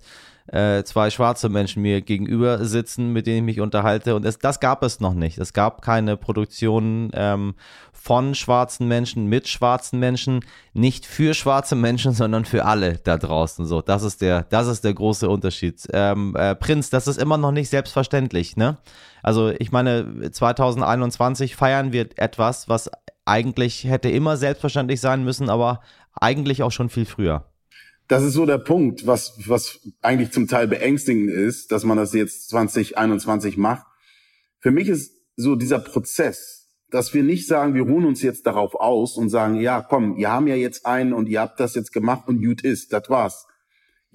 äh, 0.47 0.83
zwei 0.83 1.09
schwarze 1.09 1.49
Menschen 1.49 1.81
mir 1.81 2.01
gegenüber 2.01 2.63
sitzen, 2.65 3.11
mit 3.13 3.27
denen 3.27 3.37
ich 3.37 3.43
mich 3.55 3.59
unterhalte. 3.59 4.15
Und 4.15 4.25
es, 4.25 4.39
das 4.39 4.59
gab 4.59 4.83
es 4.83 4.99
noch 4.99 5.13
nicht. 5.13 5.37
Es 5.37 5.53
gab 5.53 5.81
keine 5.81 6.17
Produktion 6.17 7.11
ähm, 7.13 7.55
von 7.91 8.35
schwarzen 8.35 8.87
Menschen 8.87 9.27
mit 9.27 9.49
schwarzen 9.49 9.99
Menschen, 9.99 10.39
nicht 10.73 11.05
für 11.05 11.33
schwarze 11.33 11.75
Menschen, 11.75 12.13
sondern 12.13 12.45
für 12.45 12.63
alle 12.63 12.99
da 13.03 13.17
draußen. 13.17 13.65
So, 13.65 13.81
das 13.81 14.03
ist 14.03 14.21
der, 14.21 14.43
das 14.43 14.67
ist 14.67 14.85
der 14.85 14.93
große 14.93 15.27
Unterschied. 15.27 15.85
Ähm, 15.91 16.35
äh, 16.37 16.55
Prinz, 16.55 16.89
das 16.89 17.07
ist 17.07 17.21
immer 17.21 17.37
noch 17.37 17.51
nicht 17.51 17.69
selbstverständlich, 17.69 18.55
ne? 18.55 18.77
Also 19.23 19.49
ich 19.49 19.73
meine, 19.73 20.31
2021 20.31 21.57
feiern 21.57 21.91
wir 21.91 22.07
etwas, 22.15 22.69
was 22.69 22.89
eigentlich 23.25 23.83
hätte 23.83 24.09
immer 24.09 24.37
selbstverständlich 24.37 25.01
sein 25.01 25.25
müssen, 25.25 25.49
aber 25.49 25.81
eigentlich 26.13 26.63
auch 26.63 26.71
schon 26.71 26.89
viel 26.89 27.05
früher. 27.05 27.43
Das 28.07 28.23
ist 28.23 28.33
so 28.33 28.45
der 28.45 28.57
Punkt, 28.57 29.05
was, 29.05 29.33
was 29.47 29.79
eigentlich 30.01 30.31
zum 30.31 30.47
Teil 30.47 30.67
beängstigend 30.67 31.29
ist, 31.29 31.71
dass 31.71 31.83
man 31.83 31.97
das 31.97 32.13
jetzt 32.13 32.49
2021 32.49 33.57
macht. 33.57 33.85
Für 34.59 34.71
mich 34.71 34.87
ist 34.87 35.13
so 35.35 35.55
dieser 35.55 35.79
Prozess, 35.79 36.69
dass 36.89 37.13
wir 37.13 37.23
nicht 37.23 37.47
sagen, 37.47 37.73
wir 37.73 37.83
ruhen 37.83 38.05
uns 38.05 38.21
jetzt 38.21 38.47
darauf 38.47 38.75
aus 38.75 39.17
und 39.17 39.29
sagen, 39.29 39.55
ja, 39.55 39.81
komm, 39.81 40.15
ihr 40.15 40.31
haben 40.31 40.47
ja 40.47 40.55
jetzt 40.55 40.85
einen 40.85 41.11
und 41.11 41.27
ihr 41.27 41.41
habt 41.41 41.59
das 41.59 41.75
jetzt 41.75 41.91
gemacht 41.91 42.27
und 42.27 42.41
gut 42.41 42.61
ist, 42.61 42.93
das 42.93 43.09
war's. 43.09 43.45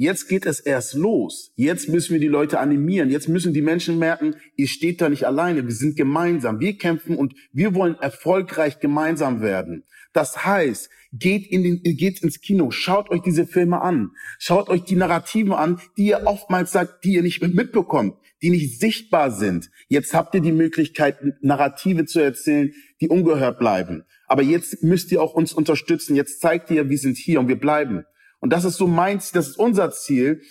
Jetzt 0.03 0.29
geht 0.29 0.47
es 0.47 0.59
erst 0.59 0.95
los. 0.95 1.53
Jetzt 1.55 1.89
müssen 1.89 2.15
wir 2.15 2.19
die 2.19 2.27
Leute 2.27 2.59
animieren. 2.59 3.09
Jetzt 3.09 3.29
müssen 3.29 3.55
die 3.55 3.63
Menschen 3.63 4.01
merken, 4.01 4.35
ihr 4.57 4.67
steht 4.67 5.01
da 5.01 5.09
nicht 5.09 5.29
alleine. 5.29 5.65
Wir 5.65 5.75
sind 5.77 5.97
gemeinsam. 5.97 6.59
Wir 6.59 6.77
kämpfen 6.77 7.15
und 7.15 7.35
wir 7.53 7.77
wollen 7.77 7.95
erfolgreich 7.95 8.81
gemeinsam 8.81 9.43
werden. 9.43 9.85
Das 10.13 10.45
heißt, 10.45 10.91
geht 11.13 11.47
in 11.47 11.63
den, 11.63 11.83
geht 11.85 12.21
ins 12.21 12.41
Kino, 12.41 12.73
schaut 12.73 13.11
euch 13.11 13.23
diese 13.23 13.47
Filme 13.47 13.81
an, 13.81 14.11
schaut 14.41 14.71
euch 14.71 14.83
die 14.83 14.97
Narrativen 14.97 15.53
an, 15.53 15.81
die 15.97 16.07
ihr 16.07 16.27
oftmals 16.27 16.73
sagt, 16.73 17.05
die 17.05 17.13
ihr 17.13 17.23
nicht 17.23 17.41
mitbekommt, 17.41 18.17
die 18.43 18.51
nicht 18.51 18.81
sichtbar 18.81 19.31
sind. 19.31 19.71
Jetzt 19.87 20.15
habt 20.15 20.35
ihr 20.35 20.41
die 20.41 20.51
Möglichkeit, 20.51 21.19
Narrative 21.43 22.07
zu 22.07 22.19
erzählen, 22.19 22.73
die 23.01 23.09
ungehört 23.09 23.61
bleiben. 23.61 24.03
Aber 24.27 24.43
jetzt 24.43 24.83
müsst 24.83 25.13
ihr 25.13 25.23
auch 25.23 25.35
uns 25.35 25.53
unterstützen. 25.53 26.17
Jetzt 26.17 26.41
zeigt 26.41 26.73
ihr, 26.73 26.91
wir 26.91 26.99
sind 26.99 27.17
hier 27.19 27.39
und 27.39 27.47
wir 27.47 27.61
bleiben. 27.61 28.05
Und 28.43 28.53
das 28.53 28.65
ist 28.65 28.77
so 28.77 28.89
meins, 28.89 29.31
das 29.31 29.51
ist 29.51 29.59
unser 29.59 29.93
Ziel. 29.93 30.43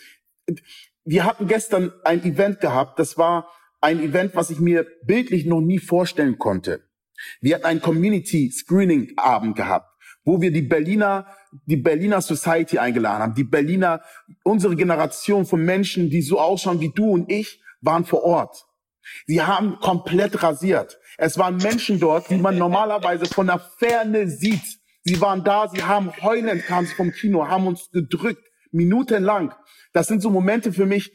Wir 1.04 1.26
hatten 1.26 1.48
gestern 1.48 1.92
ein 2.06 2.24
Event 2.24 2.62
gehabt, 2.62 2.98
das 2.98 3.18
war 3.18 3.52
ein 3.82 4.00
Event, 4.00 4.34
was 4.34 4.50
ich 4.50 4.60
mir 4.60 4.88
bildlich 5.04 5.46
noch 5.46 5.60
nie 5.60 5.80
vorstellen 5.80 6.40
konnte. 6.40 6.88
Wir 7.42 7.56
hatten 7.56 7.66
einen 7.66 7.82
Community 7.82 8.50
Screening 8.50 9.12
Abend 9.18 9.58
gehabt, 9.58 9.90
wo 10.24 10.40
wir 10.42 10.52
die 10.52 10.62
Berliner, 10.62 11.28
die 11.66 11.76
Berliner 11.76 12.22
Society 12.22 12.80
eingeladen 12.80 13.24
haben. 13.24 13.36
Die 13.36 13.44
Berliner, 13.44 14.02
unsere 14.44 14.76
Generation 14.76 15.46
von 15.46 15.64
Menschen, 15.66 16.10
die 16.10 16.22
so 16.22 16.40
ausschauen 16.40 16.80
wie 16.80 16.94
du 16.94 17.12
und 17.12 17.30
ich, 17.30 17.62
waren 17.82 18.06
vor 18.06 18.24
Ort. 18.24 18.66
Sie 19.28 19.42
haben 19.42 19.80
komplett 19.80 20.42
rasiert. 20.44 20.98
Es 21.18 21.38
waren 21.38 21.58
Menschen 21.58 22.00
dort, 22.00 22.30
die 22.30 22.38
man 22.38 22.58
normalerweise 22.58 23.26
von 23.26 23.48
der 23.48 23.60
Ferne 23.60 24.30
sieht. 24.30 24.81
Sie 25.04 25.20
waren 25.22 25.44
da, 25.44 25.68
sie 25.70 25.84
haben 25.84 26.12
heulend 26.22 26.64
kamen 26.66 26.86
sie 26.88 26.94
vom 26.94 27.12
Kino, 27.12 27.48
haben 27.48 27.68
uns 27.68 27.90
gedrückt, 27.92 28.44
minutenlang. 28.72 29.54
Das 29.94 30.08
sind 30.08 30.22
so 30.22 30.30
Momente 30.30 30.74
für 30.74 30.86
mich, 30.86 31.12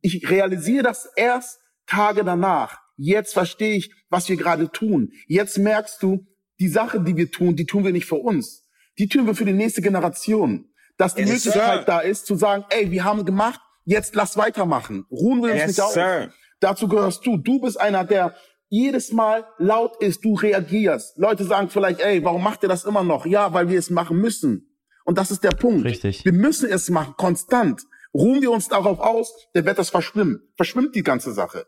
ich 0.00 0.28
realisiere 0.30 0.82
das 0.84 1.08
erst 1.16 1.58
Tage 1.86 2.24
danach. 2.24 2.78
Jetzt 2.96 3.32
verstehe 3.32 3.74
ich, 3.76 3.92
was 4.10 4.28
wir 4.28 4.36
gerade 4.36 4.70
tun. 4.70 5.10
Jetzt 5.26 5.58
merkst 5.58 6.02
du, 6.02 6.26
die 6.60 6.68
Sache, 6.68 7.00
die 7.00 7.16
wir 7.16 7.30
tun, 7.30 7.56
die 7.56 7.66
tun 7.66 7.84
wir 7.84 7.92
nicht 7.92 8.06
für 8.06 8.16
uns. 8.16 8.64
Die 8.98 9.08
tun 9.08 9.26
wir 9.26 9.34
für 9.34 9.46
die 9.46 9.52
nächste 9.52 9.82
Generation. 9.82 10.66
Dass 10.98 11.14
die 11.14 11.22
Yes, 11.22 11.44
Möglichkeit 11.46 11.80
sir. 11.80 11.84
da 11.86 12.00
ist, 12.00 12.26
zu 12.26 12.36
sagen, 12.36 12.64
ey, 12.68 12.90
wir 12.90 13.02
haben 13.04 13.24
gemacht, 13.24 13.60
jetzt 13.84 14.14
lass 14.14 14.36
weitermachen. 14.36 15.06
Ruhen 15.10 15.42
wir 15.42 15.50
uns 15.52 15.60
Yes, 15.60 15.66
nicht 15.68 15.80
aus. 15.80 15.94
sir. 15.94 16.32
Dazu 16.60 16.86
gehörst 16.86 17.26
du. 17.26 17.38
Du 17.38 17.60
bist 17.60 17.80
einer, 17.80 18.04
der 18.04 18.36
jedes 18.72 19.12
Mal 19.12 19.44
laut 19.58 20.02
ist, 20.02 20.24
du 20.24 20.34
reagierst. 20.34 21.18
Leute 21.18 21.44
sagen 21.44 21.68
vielleicht, 21.68 22.00
ey, 22.00 22.24
warum 22.24 22.42
macht 22.42 22.62
ihr 22.62 22.70
das 22.70 22.84
immer 22.84 23.04
noch? 23.04 23.26
Ja, 23.26 23.52
weil 23.52 23.68
wir 23.68 23.78
es 23.78 23.90
machen 23.90 24.16
müssen. 24.16 24.74
Und 25.04 25.18
das 25.18 25.30
ist 25.30 25.44
der 25.44 25.50
Punkt. 25.50 25.84
Richtig. 25.84 26.24
Wir 26.24 26.32
müssen 26.32 26.70
es 26.70 26.88
machen, 26.88 27.12
konstant. 27.18 27.82
Ruhen 28.14 28.40
wir 28.40 28.50
uns 28.50 28.68
darauf 28.68 28.98
aus, 28.98 29.30
der 29.54 29.66
wird 29.66 29.78
das 29.78 29.90
verschwimmen. 29.90 30.40
Verschwimmt 30.56 30.94
die 30.94 31.02
ganze 31.02 31.32
Sache. 31.32 31.66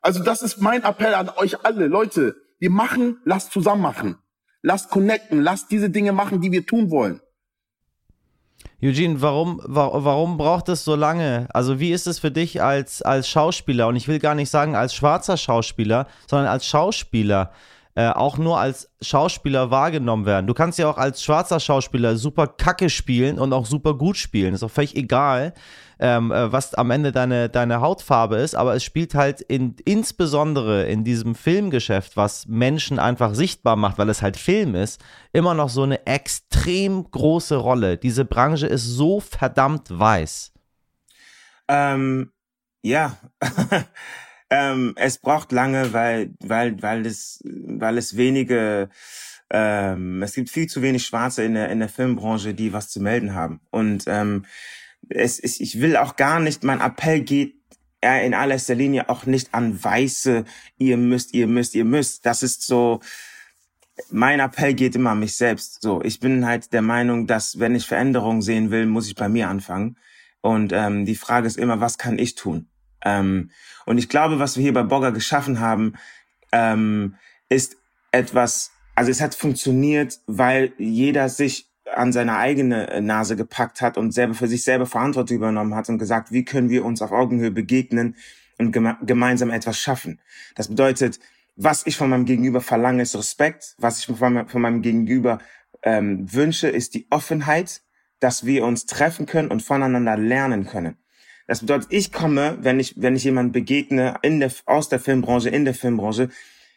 Also 0.00 0.24
das 0.24 0.42
ist 0.42 0.60
mein 0.60 0.82
Appell 0.82 1.14
an 1.14 1.30
euch 1.36 1.64
alle. 1.64 1.86
Leute, 1.86 2.34
wir 2.58 2.70
machen, 2.70 3.20
lasst 3.24 3.52
zusammen 3.52 3.82
machen. 3.82 4.18
Lasst 4.62 4.90
connecten, 4.90 5.42
lasst 5.42 5.70
diese 5.70 5.90
Dinge 5.90 6.10
machen, 6.10 6.40
die 6.40 6.50
wir 6.50 6.66
tun 6.66 6.90
wollen. 6.90 7.20
Eugene, 8.82 9.20
warum, 9.20 9.60
wa 9.64 9.90
warum 9.92 10.36
braucht 10.36 10.68
es 10.68 10.84
so 10.84 10.96
lange? 10.96 11.46
Also 11.52 11.78
wie 11.78 11.92
ist 11.92 12.06
es 12.06 12.18
für 12.18 12.30
dich 12.30 12.62
als, 12.62 13.02
als 13.02 13.28
Schauspieler, 13.28 13.86
und 13.88 13.96
ich 13.96 14.08
will 14.08 14.18
gar 14.18 14.34
nicht 14.34 14.50
sagen 14.50 14.74
als 14.74 14.94
schwarzer 14.94 15.36
Schauspieler, 15.36 16.06
sondern 16.28 16.48
als 16.48 16.66
Schauspieler, 16.66 17.52
äh, 17.94 18.08
auch 18.08 18.38
nur 18.38 18.58
als 18.58 18.90
Schauspieler 19.00 19.70
wahrgenommen 19.70 20.26
werden? 20.26 20.46
Du 20.46 20.54
kannst 20.54 20.78
ja 20.78 20.88
auch 20.88 20.98
als 20.98 21.22
schwarzer 21.22 21.60
Schauspieler 21.60 22.16
super 22.16 22.46
kacke 22.46 22.90
spielen 22.90 23.38
und 23.38 23.52
auch 23.52 23.66
super 23.66 23.94
gut 23.94 24.16
spielen. 24.16 24.54
Ist 24.54 24.62
auch 24.62 24.70
völlig 24.70 24.96
egal, 24.96 25.54
ähm, 25.98 26.32
äh, 26.32 26.50
was 26.50 26.74
am 26.74 26.90
Ende 26.90 27.12
deine, 27.12 27.48
deine 27.48 27.80
Hautfarbe 27.80 28.36
ist, 28.36 28.56
aber 28.56 28.74
es 28.74 28.82
spielt 28.82 29.14
halt 29.14 29.40
in, 29.40 29.76
insbesondere 29.84 30.84
in 30.86 31.04
diesem 31.04 31.34
Filmgeschäft, 31.36 32.16
was 32.16 32.46
Menschen 32.48 32.98
einfach 32.98 33.34
sichtbar 33.34 33.76
macht, 33.76 33.98
weil 33.98 34.08
es 34.08 34.20
halt 34.20 34.36
Film 34.36 34.74
ist, 34.74 35.00
immer 35.32 35.54
noch 35.54 35.68
so 35.68 35.84
eine 35.84 36.04
extrem 36.06 37.08
große 37.08 37.54
Rolle. 37.56 37.98
Diese 37.98 38.24
Branche 38.24 38.66
ist 38.66 38.84
so 38.84 39.20
verdammt 39.20 39.96
weiß. 39.96 40.52
Ähm, 41.68 42.32
ja, 42.82 43.16
ähm, 44.52 44.92
es 44.96 45.16
braucht 45.16 45.50
lange, 45.50 45.94
weil, 45.94 46.34
weil, 46.40 46.82
weil 46.82 47.06
es, 47.06 47.42
weil 47.42 47.96
es 47.96 48.18
wenige, 48.18 48.90
ähm, 49.48 50.22
es 50.22 50.34
gibt 50.34 50.50
viel 50.50 50.66
zu 50.66 50.82
wenig 50.82 51.06
Schwarze 51.06 51.42
in 51.42 51.54
der, 51.54 51.70
in 51.70 51.78
der 51.78 51.88
Filmbranche, 51.88 52.52
die 52.52 52.74
was 52.74 52.90
zu 52.90 53.00
melden 53.00 53.34
haben. 53.34 53.60
Und 53.70 54.04
ähm, 54.08 54.44
es 55.08 55.38
ist, 55.38 55.58
ich 55.62 55.80
will 55.80 55.96
auch 55.96 56.16
gar 56.16 56.38
nicht, 56.38 56.64
mein 56.64 56.82
Appell 56.82 57.22
geht 57.22 57.54
äh, 58.02 58.26
in 58.26 58.34
allererster 58.34 58.74
Linie 58.74 59.08
auch 59.08 59.24
nicht 59.24 59.54
an 59.54 59.82
Weiße, 59.82 60.44
ihr 60.76 60.96
müsst, 60.98 61.32
ihr 61.32 61.46
müsst, 61.46 61.74
ihr 61.74 61.86
müsst. 61.86 62.26
Das 62.26 62.42
ist 62.42 62.66
so, 62.66 63.00
mein 64.10 64.38
Appell 64.38 64.74
geht 64.74 64.94
immer 64.94 65.12
an 65.12 65.20
mich 65.20 65.34
selbst. 65.34 65.80
So, 65.80 66.02
ich 66.02 66.20
bin 66.20 66.44
halt 66.44 66.74
der 66.74 66.82
Meinung, 66.82 67.26
dass 67.26 67.58
wenn 67.58 67.74
ich 67.74 67.86
Veränderungen 67.86 68.42
sehen 68.42 68.70
will, 68.70 68.84
muss 68.84 69.06
ich 69.06 69.14
bei 69.14 69.30
mir 69.30 69.48
anfangen. 69.48 69.96
Und 70.42 70.74
ähm, 70.74 71.06
die 71.06 71.16
Frage 71.16 71.46
ist 71.46 71.56
immer, 71.56 71.80
was 71.80 71.96
kann 71.96 72.18
ich 72.18 72.34
tun? 72.34 72.68
Ähm, 73.04 73.50
und 73.86 73.98
ich 73.98 74.08
glaube, 74.08 74.38
was 74.38 74.56
wir 74.56 74.62
hier 74.62 74.72
bei 74.72 74.82
Bogger 74.82 75.12
geschaffen 75.12 75.60
haben, 75.60 75.94
ähm, 76.52 77.16
ist 77.48 77.76
etwas, 78.12 78.70
also 78.94 79.10
es 79.10 79.20
hat 79.20 79.34
funktioniert, 79.34 80.20
weil 80.26 80.72
jeder 80.78 81.28
sich 81.28 81.68
an 81.94 82.12
seine 82.12 82.36
eigene 82.36 83.00
Nase 83.02 83.36
gepackt 83.36 83.80
hat 83.80 83.98
und 83.98 84.12
selber 84.12 84.34
für 84.34 84.46
sich 84.46 84.64
selber 84.64 84.86
Verantwortung 84.86 85.36
übernommen 85.36 85.74
hat 85.74 85.88
und 85.88 85.98
gesagt, 85.98 86.32
wie 86.32 86.44
können 86.44 86.70
wir 86.70 86.84
uns 86.84 87.02
auf 87.02 87.12
Augenhöhe 87.12 87.50
begegnen 87.50 88.16
und 88.58 88.72
geme 88.72 88.96
gemeinsam 89.02 89.50
etwas 89.50 89.78
schaffen. 89.78 90.20
Das 90.54 90.68
bedeutet, 90.68 91.18
was 91.56 91.86
ich 91.86 91.96
von 91.96 92.10
meinem 92.10 92.24
Gegenüber 92.24 92.60
verlange, 92.60 93.02
ist 93.02 93.16
Respekt. 93.16 93.74
Was 93.78 93.98
ich 93.98 94.06
von 94.06 94.48
von 94.48 94.62
meinem 94.62 94.82
Gegenüber 94.82 95.38
ähm, 95.82 96.32
wünsche, 96.32 96.68
ist 96.68 96.94
die 96.94 97.06
Offenheit, 97.10 97.82
dass 98.20 98.46
wir 98.46 98.64
uns 98.64 98.86
treffen 98.86 99.26
können 99.26 99.50
und 99.50 99.62
voneinander 99.62 100.16
lernen 100.16 100.66
können. 100.66 100.96
Das 101.52 101.60
bedeutet, 101.60 101.88
ich 101.92 102.12
komme, 102.12 102.56
wenn 102.62 102.80
ich, 102.80 102.94
wenn 102.96 103.14
ich 103.14 103.24
jemanden 103.24 103.52
begegne 103.52 104.14
in 104.22 104.40
der, 104.40 104.50
aus 104.64 104.88
der 104.88 104.98
Filmbranche, 104.98 105.50
in 105.50 105.66
der 105.66 105.74
Filmbranche, 105.74 106.30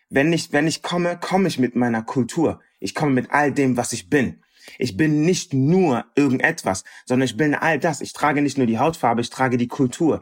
wenn 0.09 0.33
ich, 0.33 0.51
wenn 0.51 0.67
ich 0.67 0.81
komme, 0.81 1.17
komme 1.17 1.47
ich 1.47 1.57
mit 1.59 1.77
meiner 1.77 2.01
Kultur. 2.01 2.59
Ich 2.81 2.93
komme 2.93 3.13
mit 3.13 3.31
all 3.31 3.53
dem, 3.53 3.77
was 3.77 3.93
ich 3.93 4.09
bin. 4.09 4.43
Ich 4.77 4.97
bin 4.97 5.21
nicht 5.21 5.53
nur 5.53 6.03
irgendetwas, 6.15 6.83
sondern 7.05 7.23
ich 7.23 7.37
bin 7.37 7.55
all 7.55 7.79
das. 7.79 8.01
Ich 8.01 8.11
trage 8.11 8.41
nicht 8.41 8.57
nur 8.57 8.67
die 8.67 8.77
Hautfarbe, 8.77 9.21
ich 9.21 9.29
trage 9.29 9.55
die 9.55 9.69
Kultur. 9.69 10.19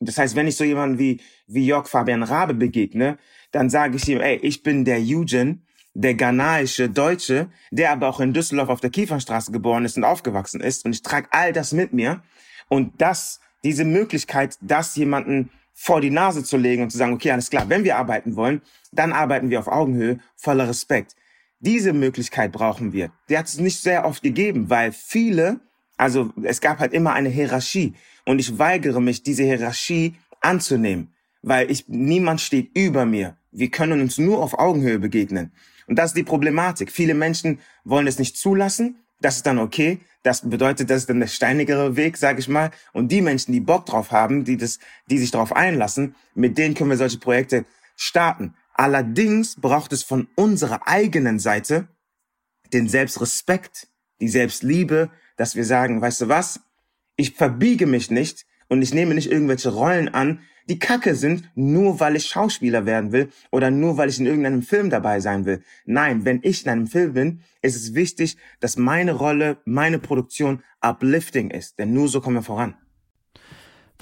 Das 0.00 0.18
heißt, 0.18 0.34
wenn 0.34 0.48
ich 0.48 0.56
so 0.56 0.64
jemanden 0.64 0.98
wie, 0.98 1.20
wie 1.46 1.64
Jörg 1.64 1.86
Fabian 1.86 2.24
Rabe 2.24 2.54
begegne, 2.54 3.18
dann 3.52 3.70
sage 3.70 3.98
ich 3.98 4.08
ihm, 4.08 4.20
ey, 4.20 4.34
ich 4.42 4.64
bin 4.64 4.84
der 4.84 4.98
Eugen, 4.98 5.64
der 5.94 6.14
ghanaische 6.14 6.90
Deutsche, 6.90 7.52
der 7.70 7.92
aber 7.92 8.08
auch 8.08 8.18
in 8.18 8.32
Düsseldorf 8.32 8.68
auf 8.68 8.80
der 8.80 8.90
Kiefernstraße 8.90 9.52
geboren 9.52 9.84
ist 9.84 9.96
und 9.96 10.02
aufgewachsen 10.02 10.60
ist. 10.60 10.84
Und 10.84 10.92
ich 10.92 11.02
trage 11.02 11.28
all 11.30 11.52
das 11.52 11.72
mit 11.72 11.92
mir. 11.92 12.24
Und 12.68 13.00
das, 13.00 13.38
diese 13.64 13.84
Möglichkeit, 13.84 14.58
das 14.60 14.96
jemanden 14.96 15.50
vor 15.74 16.00
die 16.00 16.10
Nase 16.10 16.44
zu 16.44 16.56
legen 16.56 16.82
und 16.82 16.90
zu 16.90 16.98
sagen, 16.98 17.14
okay, 17.14 17.30
alles 17.30 17.50
klar, 17.50 17.68
wenn 17.68 17.84
wir 17.84 17.96
arbeiten 17.96 18.36
wollen, 18.36 18.60
dann 18.92 19.12
arbeiten 19.12 19.50
wir 19.50 19.58
auf 19.58 19.68
Augenhöhe, 19.68 20.18
voller 20.36 20.68
Respekt. 20.68 21.16
Diese 21.60 21.92
Möglichkeit 21.92 22.52
brauchen 22.52 22.92
wir. 22.92 23.12
Die 23.28 23.38
hat 23.38 23.46
es 23.46 23.58
nicht 23.58 23.80
sehr 23.80 24.04
oft 24.04 24.22
gegeben, 24.22 24.68
weil 24.68 24.92
viele, 24.92 25.60
also 25.96 26.32
es 26.42 26.60
gab 26.60 26.80
halt 26.80 26.92
immer 26.92 27.12
eine 27.12 27.28
Hierarchie. 27.28 27.94
Und 28.26 28.38
ich 28.38 28.58
weigere 28.58 29.00
mich, 29.00 29.22
diese 29.22 29.44
Hierarchie 29.44 30.14
anzunehmen, 30.40 31.14
weil 31.40 31.70
ich, 31.70 31.88
niemand 31.88 32.40
steht 32.40 32.76
über 32.76 33.06
mir. 33.06 33.36
Wir 33.50 33.70
können 33.70 34.00
uns 34.00 34.18
nur 34.18 34.42
auf 34.42 34.58
Augenhöhe 34.58 34.98
begegnen. 34.98 35.52
Und 35.86 35.98
das 35.98 36.10
ist 36.10 36.16
die 36.16 36.22
Problematik. 36.22 36.90
Viele 36.90 37.14
Menschen 37.14 37.58
wollen 37.84 38.06
es 38.06 38.18
nicht 38.18 38.36
zulassen. 38.36 39.01
Das 39.22 39.36
ist 39.36 39.46
dann 39.46 39.58
okay. 39.58 40.00
Das 40.22 40.48
bedeutet, 40.48 40.90
das 40.90 40.98
ist 40.98 41.08
dann 41.08 41.20
der 41.20 41.26
steinigere 41.26 41.96
Weg, 41.96 42.16
sage 42.16 42.40
ich 42.40 42.48
mal. 42.48 42.70
Und 42.92 43.10
die 43.10 43.22
Menschen, 43.22 43.52
die 43.52 43.60
Bock 43.60 43.86
drauf 43.86 44.12
haben, 44.12 44.44
die 44.44 44.56
das, 44.56 44.78
die 45.10 45.18
sich 45.18 45.30
darauf 45.30 45.54
einlassen, 45.54 46.14
mit 46.34 46.58
denen 46.58 46.74
können 46.74 46.90
wir 46.90 46.96
solche 46.96 47.18
Projekte 47.18 47.64
starten. 47.96 48.54
Allerdings 48.74 49.56
braucht 49.60 49.92
es 49.92 50.02
von 50.02 50.28
unserer 50.36 50.86
eigenen 50.86 51.38
Seite 51.38 51.88
den 52.72 52.88
Selbstrespekt, 52.88 53.88
die 54.20 54.28
Selbstliebe, 54.28 55.10
dass 55.36 55.56
wir 55.56 55.64
sagen, 55.64 56.00
weißt 56.00 56.22
du 56.22 56.28
was? 56.28 56.60
Ich 57.16 57.34
verbiege 57.34 57.86
mich 57.86 58.10
nicht 58.10 58.46
und 58.68 58.80
ich 58.82 58.94
nehme 58.94 59.14
nicht 59.14 59.30
irgendwelche 59.30 59.70
Rollen 59.70 60.08
an, 60.08 60.40
die 60.68 60.78
kacke 60.78 61.14
sind, 61.14 61.50
nur 61.54 62.00
weil 62.00 62.16
ich 62.16 62.26
Schauspieler 62.26 62.86
werden 62.86 63.12
will 63.12 63.30
oder 63.50 63.70
nur 63.70 63.96
weil 63.96 64.08
ich 64.08 64.18
in 64.18 64.26
irgendeinem 64.26 64.62
Film 64.62 64.90
dabei 64.90 65.20
sein 65.20 65.44
will. 65.44 65.62
Nein, 65.84 66.24
wenn 66.24 66.40
ich 66.42 66.64
in 66.64 66.70
einem 66.70 66.86
Film 66.86 67.12
bin, 67.12 67.40
ist 67.62 67.76
es 67.76 67.94
wichtig, 67.94 68.36
dass 68.60 68.76
meine 68.76 69.12
Rolle, 69.12 69.58
meine 69.64 69.98
Produktion 69.98 70.62
uplifting 70.80 71.50
ist, 71.50 71.78
denn 71.78 71.92
nur 71.92 72.08
so 72.08 72.20
kommen 72.20 72.36
wir 72.36 72.42
voran. 72.42 72.74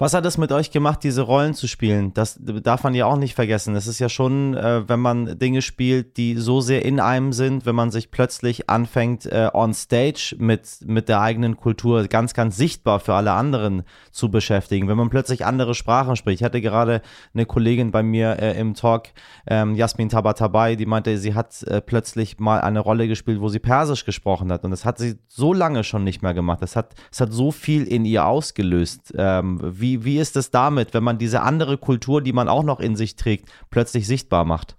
Was 0.01 0.15
hat 0.15 0.25
es 0.25 0.39
mit 0.39 0.51
euch 0.51 0.71
gemacht, 0.71 1.03
diese 1.03 1.21
Rollen 1.21 1.53
zu 1.53 1.67
spielen? 1.67 2.11
Das 2.15 2.39
darf 2.41 2.83
man 2.83 2.95
ja 2.95 3.05
auch 3.05 3.17
nicht 3.17 3.35
vergessen. 3.35 3.75
Es 3.75 3.85
ist 3.85 3.99
ja 3.99 4.09
schon, 4.09 4.55
äh, 4.55 4.89
wenn 4.89 4.99
man 4.99 5.37
Dinge 5.37 5.61
spielt, 5.61 6.17
die 6.17 6.37
so 6.37 6.59
sehr 6.59 6.83
in 6.83 6.99
einem 6.99 7.33
sind, 7.33 7.67
wenn 7.67 7.75
man 7.75 7.91
sich 7.91 8.09
plötzlich 8.09 8.67
anfängt, 8.67 9.27
äh, 9.27 9.51
on 9.53 9.75
stage 9.75 10.35
mit, 10.39 10.79
mit 10.83 11.07
der 11.07 11.21
eigenen 11.21 11.55
Kultur 11.55 12.07
ganz, 12.07 12.33
ganz 12.33 12.57
sichtbar 12.57 12.99
für 12.99 13.13
alle 13.13 13.33
anderen 13.33 13.83
zu 14.09 14.31
beschäftigen. 14.31 14.87
Wenn 14.87 14.97
man 14.97 15.11
plötzlich 15.11 15.45
andere 15.45 15.75
Sprachen 15.75 16.15
spricht. 16.15 16.41
Ich 16.41 16.43
hatte 16.43 16.61
gerade 16.61 17.03
eine 17.35 17.45
Kollegin 17.45 17.91
bei 17.91 18.01
mir 18.01 18.39
äh, 18.39 18.59
im 18.59 18.73
Talk, 18.73 19.09
ähm, 19.45 19.75
Jasmin 19.75 20.09
Tabatabai, 20.09 20.77
die 20.77 20.87
meinte, 20.87 21.15
sie 21.19 21.35
hat 21.35 21.61
äh, 21.67 21.79
plötzlich 21.79 22.39
mal 22.39 22.59
eine 22.61 22.79
Rolle 22.79 23.07
gespielt, 23.07 23.39
wo 23.39 23.49
sie 23.49 23.59
Persisch 23.59 24.03
gesprochen 24.03 24.51
hat. 24.51 24.63
Und 24.63 24.71
das 24.71 24.83
hat 24.83 24.97
sie 24.97 25.19
so 25.27 25.53
lange 25.53 25.83
schon 25.83 26.03
nicht 26.03 26.23
mehr 26.23 26.33
gemacht. 26.33 26.63
Das 26.63 26.75
hat, 26.75 26.95
das 27.11 27.21
hat 27.21 27.31
so 27.31 27.51
viel 27.51 27.83
in 27.83 28.03
ihr 28.03 28.25
ausgelöst. 28.25 29.13
Ähm, 29.15 29.59
wie 29.61 29.90
wie, 29.91 30.05
wie 30.05 30.19
ist 30.19 30.37
es 30.37 30.51
damit, 30.51 30.93
wenn 30.93 31.03
man 31.03 31.17
diese 31.17 31.41
andere 31.41 31.77
Kultur, 31.77 32.21
die 32.21 32.33
man 32.33 32.47
auch 32.47 32.63
noch 32.63 32.79
in 32.79 32.95
sich 32.95 33.15
trägt, 33.15 33.51
plötzlich 33.69 34.07
sichtbar 34.07 34.45
macht? 34.45 34.77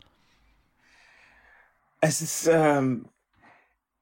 Es 2.00 2.20
ist 2.20 2.48
ähm, 2.50 3.06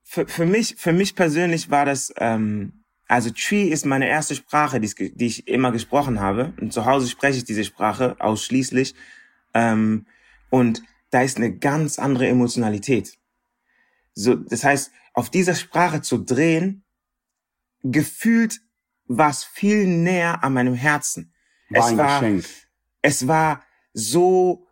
für, 0.03 0.27
für 0.27 0.47
mich, 0.47 0.77
für 0.77 0.93
mich 0.93 1.17
persönlich 1.17 1.71
war 1.71 1.85
das, 1.85 2.13
ähm, 2.17 2.85
also 3.09 3.31
Tree 3.31 3.69
ist 3.69 3.85
meine 3.85 4.09
erste 4.09 4.37
Sprache, 4.37 4.81
die, 4.81 5.13
die 5.15 5.27
ich 5.27 5.49
immer 5.49 5.73
gesprochen 5.73 6.21
habe. 6.21 6.53
Und 6.61 6.73
zu 6.73 6.85
Hause 6.85 7.09
spreche 7.09 7.39
ich 7.39 7.45
diese 7.45 7.65
Sprache 7.65 8.17
ausschließlich. 8.21 8.95
Ähm, 9.53 10.07
und 10.49 10.83
da 11.11 11.23
ist 11.23 11.39
eine 11.39 11.57
ganz 11.57 11.99
andere 11.99 12.29
Emotionalität. 12.29 13.19
So, 14.15 14.37
das 14.37 14.63
heißt, 14.63 14.93
auf 15.13 15.29
dieser 15.31 15.57
Sprache 15.57 16.03
zu 16.03 16.19
drehen, 16.19 16.85
gefühlt 17.83 18.61
war 19.17 19.31
es 19.31 19.43
viel 19.43 19.87
näher 19.87 20.45
an 20.45 20.53
meinem 20.53 20.75
Herzen. 20.75 21.33
War 21.69 21.85
es 21.85 21.91
ein 21.91 21.99
war, 21.99 22.21
Geschenk. 22.21 22.45
es 23.03 23.27
war 23.27 23.63
so, 23.93 24.67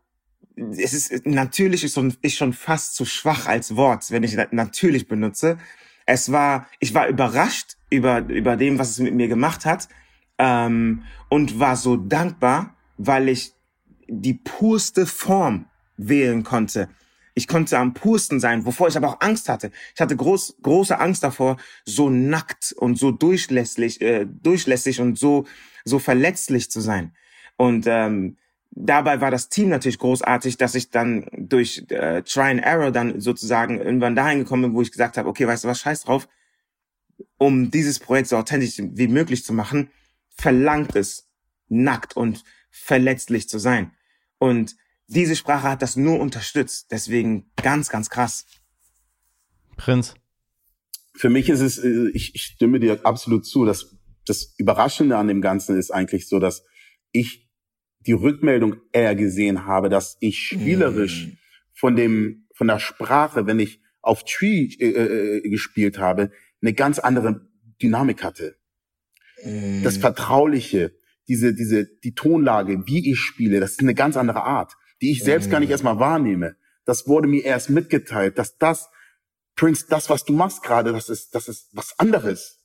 es 0.57 0.93
ist, 0.93 1.27
natürlich 1.27 1.83
ist 1.83 1.95
schon, 1.95 2.15
ist 2.23 2.37
schon 2.37 2.53
fast 2.53 2.95
zu 2.95 3.05
schwach 3.05 3.47
als 3.47 3.75
Wort, 3.75 4.11
wenn 4.13 4.23
ich 4.23 4.37
natürlich 4.53 5.09
benutze. 5.09 5.59
Es 6.07 6.31
war, 6.31 6.69
ich 6.79 6.95
war 6.95 7.09
überrascht 7.09 7.77
über, 7.91 8.21
über 8.29 8.57
dem, 8.57 8.79
was 8.79 8.91
es 8.91 8.99
mit 9.01 9.15
mir 9.15 9.27
gemacht 9.27 9.67
hat, 9.67 9.89
ähm, 10.39 11.03
und 11.29 11.59
war 11.59 11.77
so 11.77 11.97
dankbar, 11.97 12.77
weil 12.97 13.29
ich 13.29 13.55
die 14.07 14.35
purste 14.35 15.07
Form 15.07 15.67
wählen 15.97 16.45
konnte 16.45 16.89
ich 17.39 17.47
konnte 17.47 17.79
am 17.79 17.95
pursten 17.95 18.41
sein, 18.41 18.67
wovor 18.67 18.89
ich 18.89 18.97
aber 18.97 19.09
auch 19.09 19.21
Angst 19.21 19.49
hatte. 19.49 19.71
Ich 19.95 20.01
hatte 20.01 20.17
groß, 20.17 20.57
große 20.61 20.99
Angst 20.99 21.23
davor, 21.23 21.57
so 21.85 22.11
nackt 22.11 22.73
und 22.73 22.99
so 22.99 23.13
durchlässig, 23.13 24.01
äh, 24.01 24.27
durchlässig 24.27 25.01
und 25.01 25.17
so, 25.17 25.47
so 25.85 26.01
verletzlich 26.01 26.69
zu 26.69 26.81
sein. 26.81 27.13
Und 27.57 27.87
ähm, 27.87 28.39
dabei 28.73 29.21
war 29.21 29.31
das 29.31 29.49
Team 29.49 29.69
natürlich 29.69 30.01
großartig, 30.01 30.57
dass 30.57 30.75
ich 30.75 30.91
dann 30.91 31.27
durch 31.33 31.85
äh, 31.91 32.23
Try 32.23 32.51
and 32.51 32.65
Error 32.65 32.91
dann 32.91 33.21
sozusagen 33.21 33.79
irgendwann 33.79 34.17
dahin 34.17 34.41
gekommen 34.41 34.65
bin, 34.65 34.75
wo 34.75 34.83
ich 34.83 34.91
gesagt 34.91 35.17
habe, 35.17 35.29
okay, 35.29 35.47
weißt 35.47 35.63
du 35.63 35.69
was, 35.69 35.79
scheiß 35.79 36.03
drauf, 36.03 36.29
um 37.39 37.71
dieses 37.71 38.01
Projekt 38.01 38.29
so 38.29 38.37
authentisch 38.37 38.79
wie 38.79 39.07
möglich 39.07 39.45
zu 39.45 39.53
machen, 39.53 39.91
verlangt 40.29 40.97
es, 40.97 41.29
nackt 41.69 42.17
und 42.17 42.43
verletzlich 42.69 43.49
zu 43.49 43.61
sein. 43.61 43.93
Und 44.39 44.75
diese 45.09 45.37
Sprache 45.37 45.69
hat 45.69 45.83
das 45.83 45.97
nur 45.97 46.21
unterstützt. 46.21 46.89
Deswegen 46.91 47.51
ganz, 47.57 47.89
ganz 47.89 48.11
krass. 48.11 48.47
Prinz. 49.77 50.15
Für 51.15 51.31
mich 51.31 51.49
ist 51.49 51.61
es, 51.61 51.79
äh, 51.79 52.11
ich, 52.13 52.35
ich 52.35 52.43
stimme 52.43 52.79
dir 52.79 53.01
absolut 53.05 53.47
zu, 53.47 53.65
dass 53.65 53.97
das 54.27 54.55
Überraschende 54.59 55.17
an 55.17 55.27
dem 55.27 55.41
Ganzen 55.41 55.77
ist 55.77 55.91
eigentlich 55.91 56.29
so, 56.29 56.39
dass 56.39 56.63
ich 57.11 57.49
die 58.07 58.13
Rückmeldung 58.13 58.77
eher 58.93 59.15
gesehen 59.15 59.65
habe, 59.65 59.89
dass 59.89 60.17
ich 60.21 60.39
spielerisch 60.39 61.27
mm. 61.27 61.31
von 61.73 61.97
dem, 61.97 62.47
von 62.55 62.69
der 62.69 62.79
Sprache, 62.79 63.47
wenn 63.47 63.59
ich 63.59 63.81
auf 64.03 64.25
Tree 64.25 64.69
äh, 64.79 65.39
äh, 65.39 65.49
gespielt 65.49 65.99
habe, 65.99 66.31
eine 66.61 66.75
ganz 66.75 66.99
andere 66.99 67.49
Dynamik 67.83 68.23
hatte. 68.23 68.57
Mm. 69.43 69.83
Das 69.83 69.97
Vertrauliche, 69.97 70.95
diese, 71.27 71.55
diese, 71.55 71.87
die 71.87 72.15
Tonlage, 72.15 72.87
wie 72.87 73.11
ich 73.11 73.19
spiele, 73.19 73.59
das 73.59 73.73
ist 73.73 73.81
eine 73.81 73.95
ganz 73.95 74.17
andere 74.17 74.43
Art 74.43 74.75
die 75.01 75.13
ich 75.13 75.23
selbst 75.23 75.47
mhm. 75.47 75.51
gar 75.53 75.61
nicht 75.61 75.69
mhm. 75.69 75.73
erstmal 75.73 75.99
wahrnehme. 75.99 76.57
Das 76.85 77.07
wurde 77.07 77.29
mir 77.29 77.45
erst 77.45 77.71
mitgeteilt, 77.71 78.39
dass 78.39 78.57
das, 78.59 78.89
Prince, 79.57 79.87
das, 79.89 80.09
was 80.09 80.25
du 80.25 80.33
machst 80.33 80.63
gerade, 80.63 80.93
das 80.93 81.09
ist, 81.09 81.35
das 81.35 81.49
ist 81.49 81.69
was 81.73 81.99
anderes. 81.99 82.59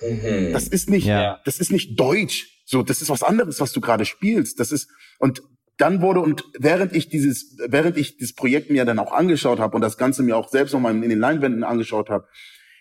Mhm. 0.00 0.52
Das 0.52 0.66
ist 0.66 0.88
nicht, 0.90 1.06
ja. 1.06 1.40
das 1.44 1.58
ist 1.58 1.70
nicht 1.70 1.98
Deutsch. 1.98 2.62
So, 2.64 2.82
das 2.82 3.02
ist 3.02 3.10
was 3.10 3.22
anderes, 3.22 3.60
was 3.60 3.72
du 3.72 3.80
gerade 3.80 4.04
spielst. 4.04 4.58
Das 4.58 4.72
ist, 4.72 4.88
und 5.18 5.42
dann 5.76 6.00
wurde, 6.00 6.20
und 6.20 6.44
während 6.58 6.94
ich 6.94 7.08
dieses, 7.08 7.56
während 7.66 7.96
ich 7.96 8.16
dieses 8.16 8.34
Projekt 8.34 8.70
mir 8.70 8.84
dann 8.84 8.98
auch 8.98 9.12
angeschaut 9.12 9.58
habe 9.58 9.74
und 9.74 9.82
das 9.82 9.98
Ganze 9.98 10.22
mir 10.22 10.36
auch 10.36 10.48
selbst 10.48 10.72
nochmal 10.72 10.94
in 10.94 11.08
den 11.08 11.18
Leinwänden 11.18 11.64
angeschaut 11.64 12.08
habe, 12.08 12.28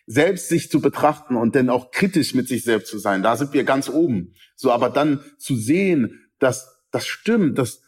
selbst 0.05 0.49
sich 0.49 0.69
zu 0.69 0.81
betrachten 0.81 1.35
und 1.35 1.55
dann 1.55 1.69
auch 1.69 1.91
kritisch 1.91 2.33
mit 2.33 2.47
sich 2.47 2.63
selbst 2.63 2.89
zu 2.89 2.99
sein, 2.99 3.23
da 3.23 3.35
sind 3.37 3.53
wir 3.53 3.63
ganz 3.63 3.89
oben. 3.89 4.35
So, 4.55 4.71
aber 4.71 4.89
dann 4.89 5.23
zu 5.37 5.55
sehen, 5.55 6.29
dass 6.39 6.83
das 6.91 7.07
stimmt, 7.07 7.57
dass 7.57 7.81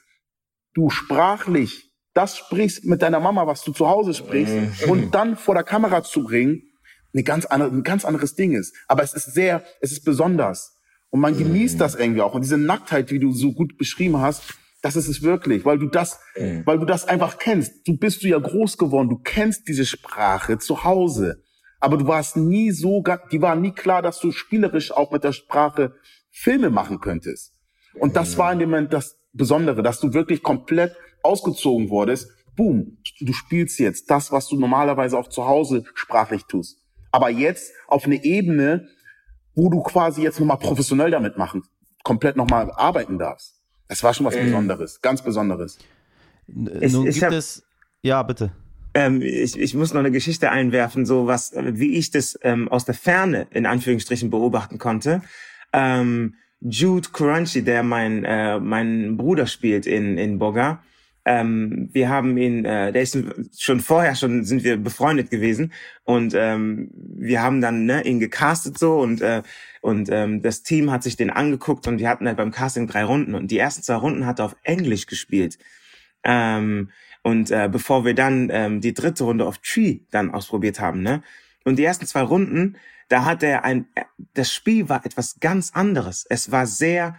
du 0.74 0.90
sprachlich 0.90 1.94
das 2.14 2.38
sprichst 2.38 2.86
mit 2.86 3.02
deiner 3.02 3.20
Mama, 3.20 3.48
was 3.48 3.64
du 3.64 3.72
zu 3.72 3.88
Hause 3.88 4.14
sprichst, 4.14 4.54
mhm. 4.54 4.90
und 4.90 5.16
dann 5.16 5.36
vor 5.36 5.56
der 5.56 5.64
Kamera 5.64 6.04
zu 6.04 6.24
bringen, 6.24 6.62
eine 7.14 7.24
ganz 7.24 7.46
andere, 7.46 7.70
ein 7.70 7.84
ganz 7.84 8.06
anderes 8.06 8.36
Ding 8.36 8.54
ist. 8.54 8.76
Aber 8.88 9.04
es 9.04 9.14
ist 9.14 9.34
sehr, 9.34 9.64
es 9.82 9.92
ist 9.92 10.04
besonders. 10.04 10.78
Und 11.10 11.20
man 11.20 11.38
genießt 11.38 11.76
mhm. 11.76 11.80
das 11.80 11.96
irgendwie 11.96 12.22
auch. 12.22 12.34
Und 12.34 12.42
diese 12.44 12.58
Nacktheit, 12.58 13.12
wie 13.12 13.20
du 13.20 13.34
so 13.34 13.54
gut 13.54 13.78
beschrieben 13.78 14.20
hast, 14.20 14.44
das 14.82 14.96
ist 14.96 15.08
es 15.08 15.22
wirklich, 15.22 15.64
weil 15.64 15.78
du 15.78 15.88
das, 15.88 16.20
mhm. 16.36 16.64
weil 16.66 16.80
du 16.80 16.86
das 16.86 17.08
einfach 17.08 17.38
kennst. 17.38 17.88
Du 17.88 17.98
bist 17.98 18.24
du 18.24 18.28
ja 18.28 18.40
groß 18.40 18.78
geworden, 18.78 19.10
du 19.10 19.18
kennst 19.18 19.68
diese 19.68 19.86
Sprache 19.86 20.58
zu 20.58 20.84
Hause. 20.84 21.44
Aber 21.80 21.98
du 21.98 22.08
warst 22.08 22.38
nie 22.38 22.72
so, 22.72 23.04
die 23.32 23.42
war 23.42 23.56
nie 23.56 23.72
klar, 23.72 24.02
dass 24.02 24.20
du 24.20 24.32
spielerisch 24.32 24.92
auch 24.92 25.12
mit 25.12 25.24
der 25.24 25.34
Sprache 25.34 25.96
Filme 26.32 26.70
machen 26.70 27.00
könntest. 27.00 27.54
Und 27.94 28.16
das 28.16 28.38
war 28.38 28.52
in 28.52 28.60
dem 28.60 28.70
Moment 28.72 28.94
das 28.94 29.18
Besondere, 29.34 29.84
dass 29.84 30.00
du 30.00 30.14
wirklich 30.14 30.44
komplett 30.44 30.96
ausgezogen 31.24 31.90
wurdest. 31.90 32.30
Boom, 32.56 32.98
du 33.20 33.34
spielst 33.34 33.80
jetzt 33.80 34.12
das, 34.12 34.32
was 34.32 34.48
du 34.48 34.58
normalerweise 34.58 35.18
auch 35.18 35.28
zu 35.28 35.46
Hause 35.46 35.86
sprachlich 35.96 36.44
tust. 36.44 36.78
Aber 37.12 37.30
jetzt 37.30 37.74
auf 37.88 38.06
eine 38.06 38.24
Ebene, 38.24 38.88
wo 39.56 39.70
du 39.70 39.82
quasi 39.82 40.22
jetzt 40.22 40.40
nochmal 40.40 40.58
professionell 40.58 41.12
damit 41.12 41.38
machen, 41.38 41.64
komplett 42.04 42.36
nochmal 42.36 42.72
arbeiten 42.72 43.18
darfst. 43.18 43.56
Das 43.88 44.04
war 44.04 44.14
schon 44.14 44.26
was 44.26 44.36
mhm. 44.36 44.46
Besonderes, 44.46 45.02
ganz 45.02 45.24
Besonderes. 45.24 45.78
Ich, 46.48 46.94
Nun 46.94 47.06
gibt 47.06 47.22
hab, 47.24 47.32
es, 47.32 47.64
ja, 48.02 48.22
bitte. 48.24 48.52
Ähm, 48.94 49.22
ich, 49.22 49.58
ich 49.60 49.74
muss 49.74 49.94
noch 49.94 50.00
eine 50.00 50.12
Geschichte 50.12 50.52
einwerfen, 50.52 51.06
so 51.06 51.26
was, 51.26 51.54
wie 51.56 51.96
ich 51.96 52.12
das 52.12 52.38
ähm, 52.44 52.68
aus 52.70 52.86
der 52.86 52.96
Ferne 52.96 53.48
in 53.52 53.66
Anführungsstrichen 53.66 54.30
beobachten 54.30 54.78
konnte. 54.78 55.22
Ähm, 55.72 56.36
Jude 56.70 57.10
Crunchy, 57.12 57.64
der 57.64 57.84
mein 57.84 58.24
äh, 58.24 58.60
mein 58.60 59.18
Bruder 59.18 59.48
spielt 59.48 59.86
in 59.86 60.18
in 60.18 60.40
Boga, 60.40 60.82
ähm, 61.26 61.90
wir 61.94 62.10
haben 62.10 62.38
ihn, 62.38 62.66
äh, 62.66 62.92
der 62.92 63.02
ist 63.02 63.18
schon 63.58 63.80
vorher 63.80 64.16
schon 64.16 64.44
sind 64.44 64.64
wir 64.64 64.78
befreundet 64.78 65.30
gewesen 65.30 65.72
und 66.04 66.34
ähm, 66.36 66.90
wir 66.94 67.42
haben 67.42 67.62
dann 67.62 67.86
ne, 67.86 68.06
ihn 68.06 68.20
gecastet 68.20 68.78
so 68.78 69.00
und 69.00 69.22
äh, 69.22 69.42
und 69.82 70.10
ähm, 70.12 70.42
das 70.42 70.64
Team 70.64 70.92
hat 70.92 71.04
sich 71.04 71.16
den 71.16 71.30
angeguckt 71.30 71.88
und 71.88 72.00
wir 72.00 72.10
hatten 72.10 72.28
halt 72.28 72.38
beim 72.38 72.52
Casting 72.52 72.88
drei 72.88 73.06
Runden 73.06 73.36
und 73.36 73.52
die 73.52 73.58
ersten 73.58 73.84
zwei 73.84 73.96
Runden 73.96 74.26
hat 74.26 74.40
er 74.40 74.46
auf 74.46 74.56
Englisch 74.64 75.08
gespielt. 75.08 75.58
Ähm, 76.24 76.90
und 77.22 77.52
äh, 77.52 77.70
bevor 77.72 78.06
wir 78.06 78.14
dann 78.14 78.50
ähm, 78.52 78.82
die 78.82 78.94
dritte 78.94 79.24
Runde 79.24 79.46
auf 79.46 79.60
Tree 79.60 80.00
dann 80.12 80.32
ausprobiert 80.32 80.80
haben, 80.80 81.02
ne? 81.04 81.22
Und 81.66 81.78
die 81.78 81.84
ersten 81.86 82.06
zwei 82.06 82.22
Runden, 82.22 82.76
da 83.14 83.26
hat 83.26 83.44
er 83.44 83.64
ein, 83.64 83.86
das 84.34 84.52
Spiel 84.52 84.90
war 84.90 85.06
etwas 85.06 85.40
ganz 85.40 85.70
anderes. 85.76 86.26
Es 86.32 86.52
war 86.52 86.66
sehr, 86.66 87.16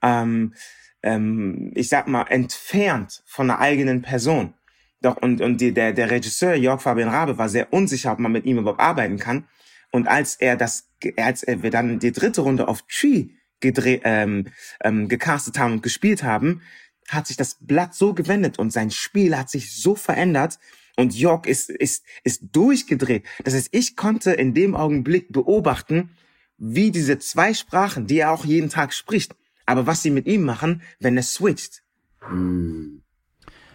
ähm, 0.00 0.54
ähm, 1.02 1.72
ich 1.74 1.88
sag 1.88 2.06
mal, 2.06 2.28
entfernt 2.28 3.24
von 3.26 3.48
der 3.48 3.58
eigenen 3.58 4.02
Person. 4.02 4.54
Doch, 5.00 5.16
und, 5.16 5.40
und 5.40 5.60
die, 5.60 5.74
der, 5.74 5.94
der 5.94 6.12
Regisseur 6.12 6.54
Jörg 6.54 6.80
Fabian 6.80 7.08
Rabe 7.08 7.38
war 7.38 7.48
sehr 7.48 7.72
unsicher, 7.72 8.12
ob 8.12 8.20
man 8.20 8.30
mit 8.30 8.44
ihm 8.44 8.58
überhaupt 8.58 8.78
arbeiten 8.78 9.18
kann. 9.18 9.48
Und 9.90 10.06
als 10.06 10.36
er 10.36 10.54
das, 10.54 10.88
als 11.16 11.44
wir 11.44 11.72
dann 11.72 11.98
die 11.98 12.12
dritte 12.12 12.42
Runde 12.42 12.68
auf 12.68 12.82
Tree 12.82 13.30
gedreht, 13.58 14.02
ähm, 14.04 14.46
ähm, 14.84 15.08
gecastet 15.08 15.58
haben 15.58 15.72
und 15.72 15.82
gespielt 15.82 16.22
haben, 16.22 16.62
hat 17.08 17.26
sich 17.26 17.36
das 17.36 17.56
Blatt 17.60 17.96
so 17.96 18.14
gewendet 18.14 18.60
und 18.60 18.72
sein 18.72 18.92
Spiel 18.92 19.36
hat 19.36 19.50
sich 19.50 19.74
so 19.74 19.96
verändert 19.96 20.60
und 20.96 21.14
Jörg 21.14 21.46
ist, 21.46 21.70
ist, 21.70 22.04
ist 22.24 22.42
durchgedreht. 22.52 23.24
Das 23.44 23.54
heißt, 23.54 23.68
ich 23.72 23.96
konnte 23.96 24.32
in 24.32 24.54
dem 24.54 24.74
Augenblick 24.74 25.32
beobachten, 25.32 26.10
wie 26.58 26.90
diese 26.90 27.18
zwei 27.18 27.54
Sprachen, 27.54 28.06
die 28.06 28.18
er 28.18 28.30
auch 28.30 28.44
jeden 28.44 28.70
Tag 28.70 28.92
spricht, 28.92 29.34
aber 29.66 29.86
was 29.86 30.02
sie 30.02 30.10
mit 30.10 30.26
ihm 30.26 30.42
machen, 30.42 30.82
wenn 31.00 31.16
er 31.16 31.22
switcht. 31.22 31.82
Mm. 32.30 32.98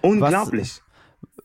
Unglaublich. 0.02 0.82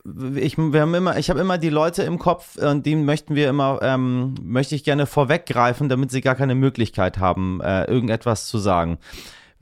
Was, 0.03 0.35
ich, 0.35 0.57
wir 0.57 0.81
haben 0.81 0.93
immer, 0.93 1.17
ich 1.17 1.29
habe 1.29 1.39
immer 1.39 1.57
die 1.57 1.69
Leute 1.69 2.03
im 2.03 2.19
Kopf, 2.19 2.57
und 2.57 2.85
die 2.85 2.95
möchten 2.95 3.35
wir 3.35 3.49
immer, 3.49 3.79
ähm, 3.81 4.35
möchte 4.41 4.75
ich 4.75 4.83
gerne 4.83 5.05
vorweggreifen, 5.05 5.89
damit 5.89 6.11
sie 6.11 6.21
gar 6.21 6.35
keine 6.35 6.55
Möglichkeit 6.55 7.17
haben, 7.19 7.61
äh, 7.61 7.85
irgendetwas 7.85 8.47
zu 8.47 8.57
sagen. 8.57 8.99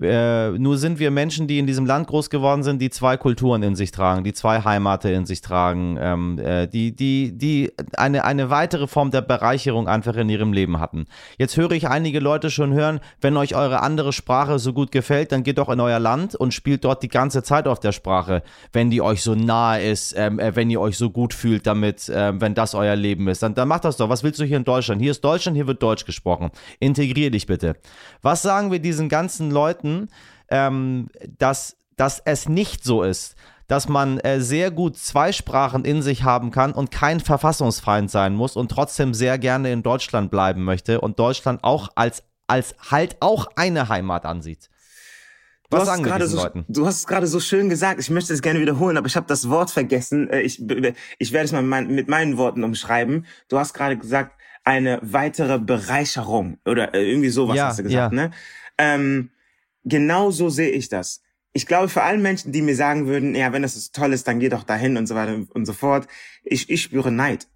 Äh, 0.01 0.51
nur 0.51 0.77
sind 0.77 0.99
wir 0.99 1.11
Menschen, 1.11 1.47
die 1.47 1.59
in 1.59 1.67
diesem 1.67 1.85
Land 1.85 2.07
groß 2.07 2.29
geworden 2.29 2.63
sind, 2.63 2.81
die 2.81 2.89
zwei 2.89 3.17
Kulturen 3.17 3.61
in 3.61 3.75
sich 3.75 3.91
tragen, 3.91 4.23
die 4.23 4.33
zwei 4.33 4.63
Heimate 4.63 5.09
in 5.09 5.25
sich 5.25 5.41
tragen, 5.41 5.97
ähm, 5.99 6.39
äh, 6.39 6.67
die, 6.67 6.95
die, 6.95 7.37
die 7.37 7.71
eine, 7.95 8.25
eine 8.25 8.49
weitere 8.49 8.87
Form 8.87 9.11
der 9.11 9.21
Bereicherung 9.21 9.87
einfach 9.87 10.15
in 10.15 10.29
ihrem 10.29 10.53
Leben 10.53 10.79
hatten. 10.79 11.05
Jetzt 11.37 11.55
höre 11.57 11.71
ich 11.71 11.87
einige 11.87 12.19
Leute 12.19 12.49
schon 12.49 12.73
hören, 12.73 12.99
wenn 13.21 13.37
euch 13.37 13.55
eure 13.55 13.81
andere 13.81 14.11
Sprache 14.11 14.57
so 14.57 14.73
gut 14.73 14.91
gefällt, 14.91 15.31
dann 15.31 15.43
geht 15.43 15.59
doch 15.59 15.69
in 15.69 15.79
euer 15.79 15.99
Land 15.99 16.35
und 16.35 16.53
spielt 16.53 16.83
dort 16.83 17.03
die 17.03 17.07
ganze 17.07 17.43
Zeit 17.43 17.67
auf 17.67 17.79
der 17.79 17.91
Sprache, 17.91 18.41
wenn 18.73 18.89
die 18.89 19.01
euch 19.01 19.21
so 19.21 19.35
nahe 19.35 19.83
ist, 19.83 20.15
ähm, 20.17 20.39
äh, 20.39 20.55
wenn 20.55 20.69
ihr 20.69 20.81
euch 20.81 20.97
so 20.97 21.11
gut 21.11 21.33
fühlt 21.33 21.67
damit, 21.67 22.09
äh, 22.09 22.33
wenn 22.39 22.55
das 22.55 22.73
euer 22.73 22.95
Leben 22.95 23.27
ist. 23.27 23.43
Dann, 23.43 23.53
dann 23.53 23.67
macht 23.67 23.85
das 23.85 23.97
doch. 23.97 24.09
Was 24.09 24.23
willst 24.23 24.39
du 24.39 24.45
hier 24.45 24.57
in 24.57 24.63
Deutschland? 24.63 25.01
Hier 25.01 25.11
ist 25.11 25.23
Deutschland, 25.23 25.55
hier 25.55 25.67
wird 25.67 25.83
Deutsch 25.83 26.05
gesprochen. 26.05 26.49
Integrier 26.79 27.29
dich 27.29 27.45
bitte. 27.45 27.75
Was 28.21 28.41
sagen 28.41 28.71
wir 28.71 28.79
diesen 28.79 29.09
ganzen 29.09 29.51
Leuten, 29.51 29.90
finden, 29.91 30.09
ähm, 30.49 31.07
dass, 31.37 31.77
dass 31.97 32.21
es 32.25 32.49
nicht 32.49 32.83
so 32.83 33.03
ist, 33.03 33.35
dass 33.67 33.87
man 33.87 34.19
äh, 34.19 34.41
sehr 34.41 34.69
gut 34.69 34.97
zwei 34.97 35.31
Sprachen 35.31 35.85
in 35.85 36.01
sich 36.01 36.23
haben 36.23 36.51
kann 36.51 36.73
und 36.73 36.91
kein 36.91 37.19
Verfassungsfeind 37.19 38.11
sein 38.11 38.35
muss 38.35 38.55
und 38.55 38.69
trotzdem 38.69 39.13
sehr 39.13 39.37
gerne 39.37 39.71
in 39.71 39.81
Deutschland 39.81 40.29
bleiben 40.29 40.63
möchte 40.63 40.99
und 40.99 41.19
Deutschland 41.19 41.63
auch 41.63 41.89
als, 41.95 42.23
als 42.47 42.75
halt 42.89 43.17
auch 43.21 43.47
eine 43.55 43.87
Heimat 43.87 44.25
ansieht. 44.25 44.69
Was 45.69 45.85
du 45.85 45.91
hast, 45.91 46.03
gerade 46.03 46.27
so, 46.27 46.49
du 46.67 46.85
hast 46.85 46.97
es 46.97 47.07
gerade 47.07 47.27
so 47.27 47.39
schön 47.39 47.69
gesagt. 47.69 48.01
Ich 48.01 48.09
möchte 48.09 48.33
es 48.33 48.41
gerne 48.41 48.59
wiederholen, 48.59 48.97
aber 48.97 49.07
ich 49.07 49.15
habe 49.15 49.27
das 49.27 49.47
Wort 49.47 49.71
vergessen. 49.71 50.29
Äh, 50.29 50.41
ich, 50.41 50.61
ich 51.17 51.31
werde 51.31 51.45
es 51.45 51.53
mal 51.53 51.61
mit 51.63 52.09
meinen 52.09 52.35
Worten 52.35 52.65
umschreiben. 52.65 53.25
Du 53.47 53.57
hast 53.57 53.73
gerade 53.73 53.97
gesagt, 53.97 54.33
eine 54.65 54.99
weitere 55.01 55.59
Bereicherung 55.59 56.57
oder 56.65 56.93
äh, 56.93 57.09
irgendwie 57.09 57.29
sowas 57.29 57.55
ja, 57.55 57.67
hast 57.67 57.79
du 57.79 57.83
gesagt, 57.83 58.13
ja. 58.13 58.27
ne? 58.27 58.31
Ähm, 58.77 59.29
genau 59.83 60.31
so 60.31 60.49
sehe 60.49 60.69
ich 60.69 60.89
das. 60.89 61.21
Ich 61.53 61.65
glaube, 61.65 61.89
für 61.89 62.03
alle 62.03 62.17
Menschen, 62.17 62.51
die 62.51 62.61
mir 62.61 62.75
sagen 62.75 63.07
würden, 63.07 63.35
ja, 63.35 63.51
wenn 63.51 63.61
das 63.61 63.75
so 63.75 63.89
toll 63.91 64.13
ist, 64.13 64.27
dann 64.27 64.39
geh 64.39 64.49
doch 64.49 64.63
dahin 64.63 64.95
und 64.95 65.07
so 65.07 65.15
weiter 65.15 65.45
und 65.53 65.65
so 65.65 65.73
fort, 65.73 66.07
ich, 66.43 66.69
ich 66.69 66.81
spüre 66.81 67.11
Neid. 67.11 67.47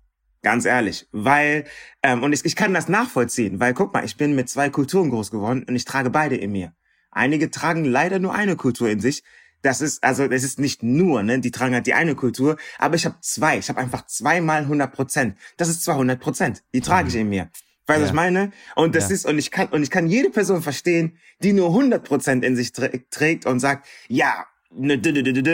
Ganz 0.41 0.65
ehrlich. 0.65 1.07
Weil, 1.11 1.63
ähm, 2.03 2.21
und 2.21 2.33
ich, 2.33 2.45
ich 2.45 2.55
kann 2.55 2.73
das 2.73 2.87
nachvollziehen, 2.87 3.59
weil 3.59 3.73
guck 3.73 3.93
mal, 3.93 4.05
ich 4.05 4.17
bin 4.17 4.35
mit 4.35 4.49
zwei 4.49 4.69
Kulturen 4.69 5.09
groß 5.09 5.31
geworden 5.31 5.65
und 5.67 5.75
ich 5.75 5.85
trage 5.85 6.09
beide 6.09 6.35
in 6.35 6.51
mir. 6.51 6.73
Einige 7.09 7.49
tragen 7.49 7.85
leider 7.85 8.19
nur 8.19 8.35
eine 8.35 8.55
Kultur 8.55 8.89
in 8.89 8.99
sich. 8.99 9.23
Das 9.61 9.81
ist, 9.81 10.03
also, 10.03 10.27
das 10.27 10.43
ist 10.43 10.59
nicht 10.59 10.83
nur, 10.83 11.23
ne, 11.23 11.39
die 11.39 11.49
tragen 11.49 11.73
halt 11.73 11.87
die 11.87 11.95
eine 11.95 12.13
Kultur, 12.13 12.57
aber 12.77 12.95
ich 12.95 13.05
habe 13.05 13.15
zwei. 13.21 13.57
Ich 13.57 13.69
habe 13.69 13.79
einfach 13.79 14.05
zweimal 14.05 14.61
100 14.61 14.93
Prozent. 14.93 15.37
Das 15.57 15.69
ist 15.69 15.83
200 15.83 16.19
Prozent. 16.19 16.63
Die 16.75 16.81
trage 16.81 17.07
ich 17.07 17.15
mhm. 17.15 17.21
in 17.21 17.29
mir. 17.29 17.49
Weißt 17.87 17.97
du, 17.97 18.01
ja. 18.01 18.01
was 18.01 18.09
ich 18.09 18.15
meine? 18.15 18.51
Und 18.75 18.95
das 18.95 19.09
ja. 19.09 19.15
ist, 19.15 19.25
und 19.25 19.37
ich 19.37 19.51
kann, 19.51 19.67
und 19.67 19.83
ich 19.83 19.91
kann 19.91 20.07
jede 20.07 20.29
Person 20.29 20.61
verstehen, 20.61 21.17
die 21.39 21.53
nur 21.53 21.69
100% 21.69 22.43
in 22.43 22.55
sich 22.55 22.71
trägt 22.73 23.45
und 23.45 23.59
sagt, 23.59 23.87
ja, 24.07 24.45
ne, 24.71 24.95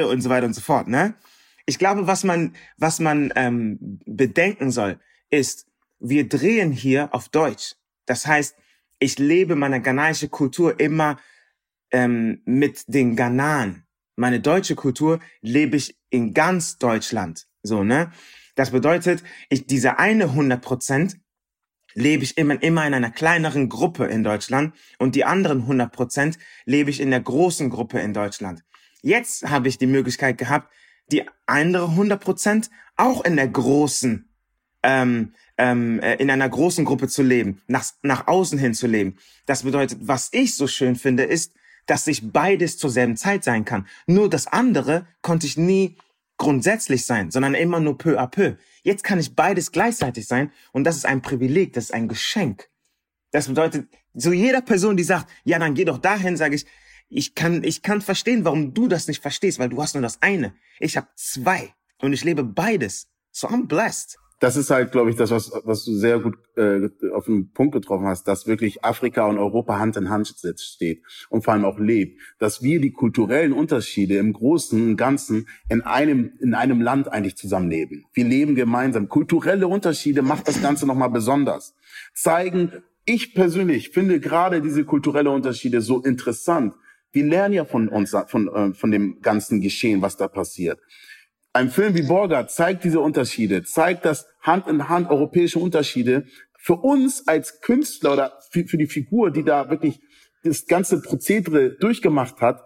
und 0.08 0.22
so 0.22 0.30
weiter 0.30 0.46
und 0.46 0.54
so 0.54 0.62
fort, 0.62 0.88
ne? 0.88 1.14
Ich 1.66 1.78
glaube, 1.78 2.08
was 2.08 2.24
man, 2.24 2.56
was 2.78 3.00
man 3.00 3.32
ähm, 3.36 4.00
bedenken 4.06 4.72
soll, 4.72 5.00
ist, 5.30 5.68
wir 6.00 6.28
drehen 6.28 6.72
hier 6.72 7.14
auf 7.14 7.30
Deutsch. 7.30 7.76
Das 8.06 8.26
heißt, 8.26 8.56
ich 9.00 9.20
lebe 9.20 9.56
meine 9.56 9.82
ghanaische 9.82 10.28
Kultur 10.28 10.80
immer 10.80 11.18
ähm, 11.92 12.42
mit 12.46 12.84
den 12.88 13.16
Ghanaren. 13.16 13.86
Meine 14.16 14.40
deutsche 14.40 14.76
Kultur 14.76 15.20
lebe 15.42 15.78
ich 15.78 15.98
in 16.10 16.34
ganz 16.34 16.78
Deutschland. 16.78 17.48
So, 17.64 17.84
ne? 17.84 18.12
Das 18.56 18.72
bedeutet, 18.72 19.24
ich, 19.50 19.66
diese 19.68 19.98
eine 19.98 20.26
100 20.26 20.62
Prozent 20.62 21.21
lebe 21.94 22.24
ich 22.24 22.38
immer, 22.38 22.62
immer 22.62 22.86
in 22.86 22.94
einer 22.94 23.12
kleineren 23.12 23.70
Gruppe 23.70 24.06
in 24.06 24.24
Deutschland 24.24 24.74
und 24.98 25.16
die 25.16 25.26
anderen 25.26 25.62
100 25.62 25.92
Prozent 25.92 26.38
lebe 26.66 26.90
ich 26.90 27.00
in 27.00 27.12
der 27.12 27.22
großen 27.22 27.70
Gruppe 27.70 28.00
in 28.00 28.14
Deutschland. 28.14 28.64
Jetzt 29.02 29.50
habe 29.50 29.68
ich 29.68 29.78
die 29.78 29.88
Möglichkeit 29.88 30.38
gehabt, 30.38 30.72
die 31.12 31.24
andere 31.46 31.86
100 31.86 32.22
Prozent 32.22 32.70
auch 32.96 33.24
in 33.26 33.36
der 33.36 33.48
großen, 33.48 34.30
ähm, 34.84 35.34
ähm, 35.58 36.00
äh, 36.00 36.16
in 36.16 36.30
einer 36.30 36.48
großen 36.48 36.86
Gruppe 36.86 37.08
zu 37.08 37.24
leben, 37.24 37.62
nach, 37.68 37.86
nach 38.04 38.28
außen 38.28 38.60
hin 38.60 38.74
zu 38.74 38.88
leben. 38.88 39.18
Das 39.46 39.64
bedeutet, 39.64 40.00
was 40.02 40.30
ich 40.32 40.56
so 40.56 40.68
schön 40.68 40.96
finde, 40.96 41.24
ist, 41.24 41.54
dass 41.88 42.08
ich 42.08 42.32
beides 42.32 42.78
zur 42.78 42.90
selben 42.90 43.18
Zeit 43.18 43.44
sein 43.44 43.66
kann. 43.66 43.88
Nur 44.06 44.30
das 44.30 44.48
andere 44.48 45.08
konnte 45.22 45.48
ich 45.48 45.58
nie 45.58 45.98
grundsätzlich 46.38 47.06
sein, 47.06 47.32
sondern 47.32 47.54
immer 47.54 47.80
nur 47.80 47.98
peu 47.98 48.20
à 48.20 48.28
peu. 48.28 48.56
Jetzt 48.84 49.04
kann 49.04 49.20
ich 49.20 49.36
beides 49.36 49.72
gleichzeitig 49.72 50.28
sein 50.28 50.52
und 50.72 50.84
das 50.84 50.98
ist 50.98 51.06
ein 51.06 51.22
Privileg, 51.22 51.74
das 51.74 51.86
ist 51.86 51.94
ein 51.94 52.08
Geschenk. 52.08 52.70
Das 53.32 53.48
bedeutet, 53.48 53.88
so 54.14 54.32
jeder 54.34 54.62
Person, 54.62 54.98
die 54.98 55.04
sagt, 55.04 55.30
ja, 55.44 55.60
dann 55.60 55.74
geh 55.74 55.86
doch 55.86 56.00
dahin, 56.00 56.36
sage 56.36 56.56
ich, 56.56 56.66
ich 57.10 57.36
kann, 57.36 57.64
ich 57.64 57.82
kann 57.82 58.02
verstehen, 58.02 58.46
warum 58.46 58.74
du 58.74 58.88
das 58.88 59.08
nicht 59.08 59.22
verstehst, 59.22 59.60
weil 59.60 59.70
du 59.70 59.82
hast 59.82 59.94
nur 59.96 60.02
das 60.02 60.22
eine. 60.22 60.56
Ich 60.80 60.98
habe 60.98 61.08
zwei 61.16 61.74
und 62.02 62.14
ich 62.14 62.24
lebe 62.24 62.44
beides. 62.44 63.10
So 63.32 63.48
I'm 63.48 63.68
blessed. 63.68 64.18
Das 64.42 64.58
ist 64.58 64.72
halt, 64.72 64.92
glaube 64.92 65.12
ich, 65.12 65.16
das, 65.16 65.30
was, 65.30 65.52
was 65.66 65.86
du 65.86 65.94
sehr 65.94 66.20
gut 66.20 66.36
äh, 66.58 66.90
auf 67.14 67.26
den 67.26 67.52
Punkt 67.52 67.74
getroffen 67.74 68.08
hast, 68.08 68.28
dass 68.28 68.48
wirklich 68.48 68.84
Afrika 68.84 69.28
und 69.28 69.38
Europa 69.38 69.78
Hand 69.78 69.98
in 69.98 70.10
Hand 70.10 70.34
steht 70.58 71.04
und 71.30 71.44
vor 71.44 71.54
allem 71.54 71.64
auch 71.64 71.78
lebt. 71.78 72.20
Dass 72.40 72.64
wir 72.64 72.82
die 72.82 72.92
kulturellen 72.92 73.54
Unterschiede 73.54 74.18
im 74.18 74.34
Großen 74.34 74.82
und 74.82 74.98
Ganzen 74.98 75.48
in 75.70 75.84
einem, 75.84 76.34
in 76.40 76.56
einem 76.56 76.82
Land 76.82 77.08
eigentlich 77.08 77.38
zusammenleben. 77.38 78.06
Wir 78.14 78.26
leben 78.26 78.56
gemeinsam. 78.56 79.10
Kulturelle 79.10 79.68
Unterschiede 79.68 80.24
macht 80.24 80.48
das 80.48 80.60
Ganze 80.60 80.88
nochmal 80.88 81.12
besonders. 81.12 81.76
Zeigen, 82.16 82.72
ich 83.06 83.36
persönlich 83.36 83.90
finde 83.90 84.20
gerade 84.20 84.64
diese 84.64 84.86
kulturelle 84.86 85.30
Unterschiede 85.30 85.82
so 85.82 86.02
interessant. 86.02 86.74
Wir 87.12 87.26
lernen 87.26 87.54
ja 87.54 87.66
von 87.66 87.90
uns, 87.90 88.16
von, 88.26 88.48
äh, 88.48 88.74
von 88.74 88.90
dem 88.90 89.22
ganzen 89.22 89.62
Geschehen, 89.62 90.02
was 90.02 90.18
da 90.18 90.28
passiert. 90.28 90.80
Ein 91.54 91.70
Film 91.70 91.96
wie 91.96 92.04
Borga 92.04 92.48
zeigt 92.48 92.86
diese 92.86 93.02
Unterschiede, 93.02 93.64
zeigt 93.64 94.06
das 94.06 94.26
Hand 94.42 94.68
in 94.68 94.88
Hand 94.88 95.10
europäische 95.10 95.60
Unterschiede. 95.60 96.26
Für 96.58 96.76
uns 96.76 97.28
als 97.28 97.60
Künstler 97.62 98.14
oder 98.14 98.40
für, 98.52 98.66
für 98.66 98.78
die 98.78 98.88
Figur, 98.88 99.32
die 99.32 99.44
da 99.44 99.70
wirklich 99.70 100.00
das 100.44 100.66
ganze 100.66 101.02
Prozedere 101.02 101.72
durchgemacht 101.78 102.40
hat, 102.40 102.64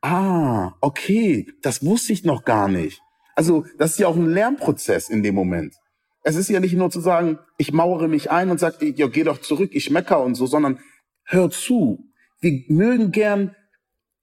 ah, 0.00 0.72
okay, 0.80 1.46
das 1.62 1.84
wusste 1.84 2.12
ich 2.12 2.24
noch 2.24 2.44
gar 2.44 2.68
nicht. 2.68 3.00
Also 3.36 3.66
das 3.78 3.92
ist 3.92 3.98
ja 3.98 4.08
auch 4.08 4.16
ein 4.16 4.30
Lernprozess 4.30 5.08
in 5.08 5.22
dem 5.22 5.34
Moment. 5.34 5.74
Es 6.22 6.36
ist 6.36 6.48
ja 6.48 6.58
nicht 6.58 6.74
nur 6.74 6.90
zu 6.90 7.00
sagen, 7.00 7.38
ich 7.58 7.72
mauere 7.72 8.08
mich 8.08 8.30
ein 8.30 8.50
und 8.50 8.58
sage, 8.58 8.86
ja, 8.96 9.06
geh 9.06 9.24
doch 9.24 9.40
zurück, 9.40 9.70
ich 9.74 9.90
mecker 9.90 10.22
und 10.22 10.34
so, 10.34 10.46
sondern 10.46 10.80
hör 11.24 11.50
zu. 11.50 12.10
Wir 12.40 12.64
mögen 12.68 13.12
gern, 13.12 13.54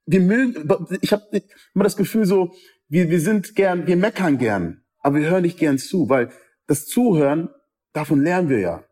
wir 0.06 0.22
mögen, 0.22 0.68
ich 1.02 1.14
habe 1.14 1.42
immer 1.74 1.84
das 1.84 1.96
Gefühl 1.96 2.26
so, 2.26 2.54
wir, 2.92 3.10
wir 3.10 3.22
sind 3.22 3.56
gern, 3.56 3.88
wir 3.88 3.96
meckern 3.96 4.38
gern, 4.38 4.84
aber 5.00 5.20
wir 5.20 5.30
hören 5.30 5.44
nicht 5.44 5.58
gern 5.58 5.78
zu, 5.78 6.10
weil 6.10 6.30
das 6.68 6.86
Zuhören, 6.86 7.50
davon 7.94 8.22
lernen 8.22 8.50
wir 8.50 8.60
ja. 8.60 8.84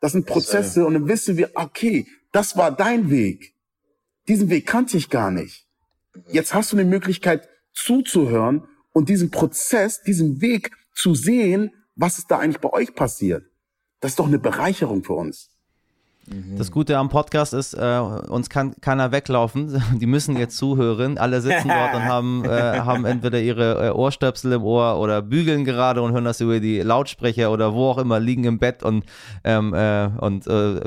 Das 0.00 0.12
sind 0.12 0.26
Prozesse 0.26 0.84
und 0.84 0.94
dann 0.94 1.08
wissen 1.08 1.36
wir, 1.36 1.52
okay, 1.54 2.06
das 2.32 2.56
war 2.56 2.72
dein 2.72 3.10
Weg. 3.10 3.54
Diesen 4.26 4.50
Weg 4.50 4.66
kannte 4.66 4.96
ich 4.96 5.08
gar 5.08 5.30
nicht. 5.30 5.68
Jetzt 6.28 6.52
hast 6.52 6.72
du 6.72 6.76
eine 6.76 6.84
Möglichkeit 6.84 7.48
zuzuhören 7.72 8.66
und 8.92 9.08
diesen 9.08 9.30
Prozess, 9.30 10.02
diesen 10.02 10.40
Weg 10.40 10.72
zu 10.92 11.14
sehen, 11.14 11.70
was 11.94 12.18
ist 12.18 12.32
da 12.32 12.40
eigentlich 12.40 12.60
bei 12.60 12.72
euch 12.72 12.96
passiert. 12.96 13.44
Das 14.00 14.12
ist 14.12 14.18
doch 14.18 14.26
eine 14.26 14.40
Bereicherung 14.40 15.04
für 15.04 15.14
uns. 15.14 15.53
Mhm. 16.26 16.56
Das 16.56 16.70
Gute 16.70 16.96
am 16.98 17.08
Podcast 17.08 17.52
ist, 17.52 17.74
äh, 17.74 17.98
uns 18.28 18.48
kann 18.48 18.74
keiner 18.80 19.12
weglaufen. 19.12 19.82
Die 20.00 20.06
müssen 20.06 20.36
jetzt 20.36 20.56
zuhören. 20.56 21.18
Alle 21.18 21.40
sitzen 21.40 21.68
dort 21.68 21.94
und 21.94 22.04
haben, 22.04 22.44
äh, 22.44 22.80
haben 22.80 23.04
entweder 23.04 23.40
ihre 23.40 23.88
äh, 23.88 23.90
Ohrstöpsel 23.90 24.52
im 24.52 24.62
Ohr 24.62 24.98
oder 24.98 25.22
bügeln 25.22 25.64
gerade 25.64 26.02
und 26.02 26.12
hören 26.12 26.24
das 26.24 26.40
über 26.40 26.60
die 26.60 26.80
Lautsprecher 26.80 27.50
oder 27.50 27.74
wo 27.74 27.90
auch 27.90 27.98
immer, 27.98 28.20
liegen 28.20 28.44
im 28.44 28.58
Bett 28.58 28.82
und, 28.82 29.04
ähm, 29.44 29.74
äh, 29.74 30.08
und 30.18 30.46
äh, 30.46 30.80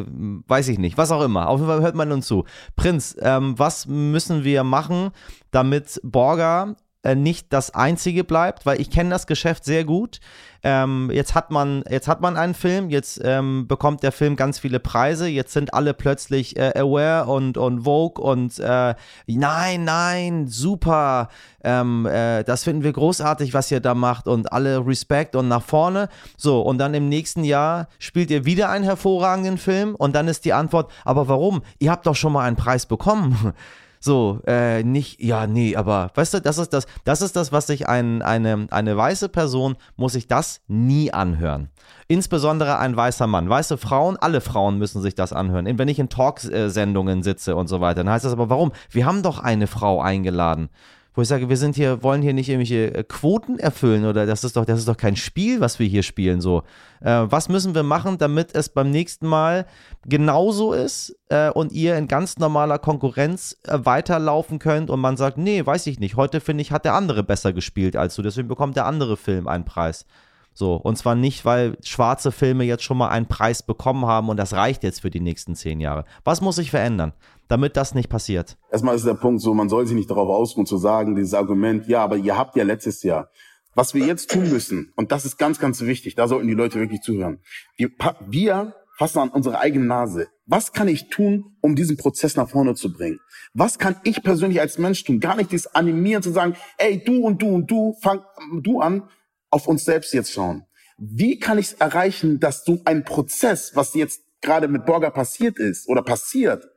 weiß 0.48 0.68
ich 0.70 0.80
nicht, 0.80 0.98
was 0.98 1.12
auch 1.12 1.24
immer. 1.24 1.50
Auf 1.50 1.60
jeden 1.60 1.72
Fall 1.72 1.82
hört 1.82 1.96
man 1.96 2.12
uns 2.12 2.28
zu. 2.28 2.46
Prinz, 2.76 3.16
ähm, 3.20 3.58
was 3.58 3.86
müssen 3.86 4.44
wir 4.44 4.64
machen, 4.64 5.12
damit 5.52 6.00
Borga 6.04 6.76
äh, 7.08 7.16
nicht 7.16 7.54
das 7.54 7.74
einzige 7.74 8.26
bleibt, 8.26 8.66
weil 8.66 8.82
ich 8.82 8.92
kenne 8.92 9.10
das 9.10 9.28
Geschäft 9.28 9.64
sehr 9.64 9.86
gut. 9.86 10.20
Ähm, 10.62 11.10
jetzt 11.14 11.36
hat 11.36 11.52
man, 11.52 11.84
jetzt 11.90 12.10
hat 12.10 12.20
man 12.20 12.36
einen 12.36 12.54
Film, 12.54 12.90
jetzt 12.90 13.22
ähm, 13.24 13.66
bekommt 13.66 14.04
der 14.04 14.12
Film 14.12 14.36
ganz 14.36 14.60
viele 14.60 14.82
Preise, 14.82 15.28
jetzt 15.28 15.54
sind 15.54 15.74
alle 15.74 15.94
plötzlich 15.94 16.58
äh, 16.58 16.74
aware 16.76 17.28
und, 17.28 17.58
und 17.58 17.84
Vogue 17.84 18.22
und 18.22 18.60
äh, 18.60 18.96
nein, 19.28 19.86
nein, 19.86 20.48
super, 20.48 21.30
ähm, 21.64 22.06
äh, 22.08 22.44
das 22.44 22.66
finden 22.66 22.84
wir 22.84 22.92
großartig, 22.92 23.54
was 23.54 23.72
ihr 23.72 23.80
da 23.80 23.94
macht 23.94 24.28
und 24.28 24.52
alle 24.52 24.86
Respekt 24.86 25.38
und 25.38 25.48
nach 25.48 25.64
vorne. 25.64 26.10
So, 26.36 26.62
und 26.62 26.78
dann 26.78 26.94
im 26.94 27.08
nächsten 27.08 27.46
Jahr 27.46 27.88
spielt 28.00 28.32
ihr 28.32 28.44
wieder 28.44 28.70
einen 28.70 28.84
hervorragenden 28.84 29.58
Film 29.58 29.96
und 29.96 30.14
dann 30.14 30.28
ist 30.28 30.44
die 30.44 30.54
Antwort, 30.54 30.92
aber 31.06 31.30
warum? 31.30 31.62
Ihr 31.80 31.92
habt 31.92 32.06
doch 32.06 32.16
schon 32.16 32.34
mal 32.34 32.44
einen 32.44 32.58
Preis 32.58 32.86
bekommen. 32.86 33.54
So, 34.00 34.42
äh, 34.46 34.84
nicht, 34.84 35.22
ja, 35.22 35.48
nee, 35.48 35.76
aber 35.76 36.12
weißt 36.16 36.36
du, 36.36 36.42
das 36.42 36.58
ist 36.58 36.74
das, 36.74 36.88
das 37.04 37.22
ist 37.22 37.36
das, 37.36 37.52
was 37.52 37.68
sich 37.68 37.88
ein, 37.88 38.22
eine, 38.22 38.68
eine 38.70 38.96
weiße 38.96 39.30
Person 39.30 39.76
muss 39.96 40.14
sich 40.14 40.28
das 40.28 40.62
nie 40.68 41.12
anhören. 41.12 41.70
Insbesondere 42.08 42.78
ein 42.78 42.96
weißer 42.96 43.28
Mann. 43.28 43.50
Weiße 43.50 43.78
Frauen, 43.78 44.18
alle 44.18 44.42
Frauen 44.42 44.78
müssen 44.78 45.02
sich 45.02 45.16
das 45.16 45.34
anhören. 45.34 45.78
Wenn 45.78 45.88
ich 45.88 46.00
in 46.00 46.10
Talksendungen 46.10 47.24
sitze 47.24 47.56
und 47.56 47.68
so 47.68 47.82
weiter, 47.82 48.04
dann 48.04 48.14
heißt 48.14 48.26
das 48.26 48.34
aber, 48.34 48.50
warum? 48.50 48.72
Wir 48.90 49.06
haben 49.06 49.24
doch 49.24 49.40
eine 49.40 49.68
Frau 49.68 50.02
eingeladen 50.02 50.70
wo 51.18 51.24
ich 51.24 51.28
sage, 51.28 51.50
wir 51.50 51.58
sind 51.58 51.76
hier, 51.76 52.04
wollen 52.04 52.22
hier 52.22 52.36
nicht 52.36 52.48
irgendwelche 52.48 52.94
äh, 52.94 53.04
Quoten 53.04 53.58
erfüllen 53.58 54.06
oder 54.06 54.28
das 54.28 54.44
ist 54.44 54.56
doch, 54.56 54.66
das 54.66 54.78
ist 54.78 54.88
doch 54.88 54.98
kein 54.98 55.16
Spiel, 55.16 55.60
was 55.62 55.80
wir 55.80 55.88
hier 55.88 56.04
spielen. 56.04 56.42
So, 56.42 56.62
äh, 57.02 57.24
was 57.26 57.50
müssen 57.50 57.74
wir 57.74 57.82
machen, 57.82 58.20
damit 58.20 58.54
es 58.54 58.70
beim 58.70 58.92
nächsten 58.92 59.26
Mal 59.26 59.66
genauso 60.06 60.74
ist 60.74 61.18
äh, 61.30 61.50
und 61.50 61.72
ihr 61.72 61.98
in 61.98 62.08
ganz 62.08 62.38
normaler 62.38 62.78
Konkurrenz 62.78 63.58
äh, 63.64 63.80
weiterlaufen 63.82 64.60
könnt 64.60 64.92
und 64.92 65.00
man 65.00 65.18
sagt, 65.18 65.40
nee, 65.40 65.66
weiß 65.66 65.88
ich 65.88 66.00
nicht, 66.00 66.18
heute 66.18 66.40
finde 66.40 66.62
ich, 66.62 66.72
hat 66.72 66.86
der 66.86 66.94
andere 66.94 67.24
besser 67.24 67.52
gespielt 67.52 67.96
als 67.96 68.14
du, 68.16 68.22
deswegen 68.22 68.48
bekommt 68.48 68.76
der 68.76 68.86
andere 68.86 69.18
Film 69.18 69.48
einen 69.48 69.66
Preis. 69.66 70.06
So, 70.54 70.76
und 70.76 70.98
zwar 70.98 71.16
nicht, 71.16 71.46
weil 71.46 71.78
schwarze 71.84 72.32
Filme 72.32 72.64
jetzt 72.64 72.84
schon 72.84 72.98
mal 72.98 73.10
einen 73.10 73.28
Preis 73.28 73.64
bekommen 73.64 74.06
haben 74.06 74.30
und 74.30 74.38
das 74.38 74.54
reicht 74.54 74.84
jetzt 74.84 75.02
für 75.02 75.12
die 75.12 75.20
nächsten 75.20 75.56
zehn 75.56 75.80
Jahre. 75.80 76.04
Was 76.24 76.42
muss 76.42 76.56
sich 76.58 76.72
verändern, 76.72 77.14
damit 77.48 77.78
das 77.78 77.96
nicht 77.96 78.10
passiert? 78.10 78.58
Erstmal 78.72 78.96
ist 78.96 79.06
der 79.06 79.14
Punkt 79.14 79.42
so, 79.42 79.54
man 79.54 79.70
soll 79.70 79.86
sich 79.88 79.96
nicht 79.96 80.10
darauf 80.10 80.30
ausruhen 80.30 80.66
zu 80.66 80.78
sagen, 80.78 81.16
dieses 81.16 81.34
Argument, 81.34 81.88
ja, 81.88 82.04
aber 82.04 82.18
ihr 82.18 82.38
habt 82.38 82.56
ja 82.56 82.64
letztes 82.64 83.04
Jahr. 83.04 83.30
Was 83.76 83.94
wir 83.94 84.06
jetzt 84.06 84.32
tun 84.32 84.50
müssen, 84.50 84.92
und 84.96 85.12
das 85.12 85.26
ist 85.26 85.38
ganz, 85.38 85.60
ganz 85.60 85.82
wichtig, 85.82 86.16
da 86.16 86.28
sollten 86.28 86.48
die 86.48 86.56
Leute 86.56 86.80
wirklich 86.80 87.02
zuhören. 87.02 87.40
Wir, 87.76 87.90
wir 88.28 88.74
fassen 88.98 89.20
an 89.20 89.30
unsere 89.30 89.60
eigene 89.60 89.86
Nase. 89.86 90.28
Was 90.48 90.74
kann 90.74 90.88
ich 90.88 91.10
tun, 91.10 91.56
um 91.62 91.76
diesen 91.76 91.98
Prozess 91.98 92.36
nach 92.36 92.50
vorne 92.50 92.74
zu 92.74 92.92
bringen? 92.92 93.20
Was 93.54 93.78
kann 93.78 93.96
ich 94.04 94.24
persönlich 94.24 94.60
als 94.60 94.80
Mensch 94.80 95.04
tun? 95.04 95.20
Gar 95.20 95.36
nicht 95.36 95.52
dieses 95.52 95.76
Animieren 95.76 96.24
zu 96.24 96.32
sagen, 96.32 96.56
ey, 96.80 97.04
du 97.04 97.22
und 97.24 97.42
du 97.42 97.50
und 97.50 97.70
du, 97.70 97.96
fang 98.02 98.22
du 98.62 98.80
an, 98.80 99.08
auf 99.52 99.68
uns 99.68 99.86
selbst 99.86 100.14
jetzt 100.14 100.32
schauen. 100.32 100.66
Wie 100.98 101.38
kann 101.38 101.60
ich 101.60 101.68
es 101.68 101.74
erreichen, 101.74 102.40
dass 102.40 102.64
du 102.64 102.82
ein 102.86 103.04
Prozess, 103.04 103.76
was 103.76 103.94
jetzt 103.94 104.24
gerade 104.42 104.68
mit 104.68 104.86
Borger 104.88 105.12
passiert 105.12 105.60
ist 105.60 105.88
oder 105.88 106.02
passiert, 106.02 106.68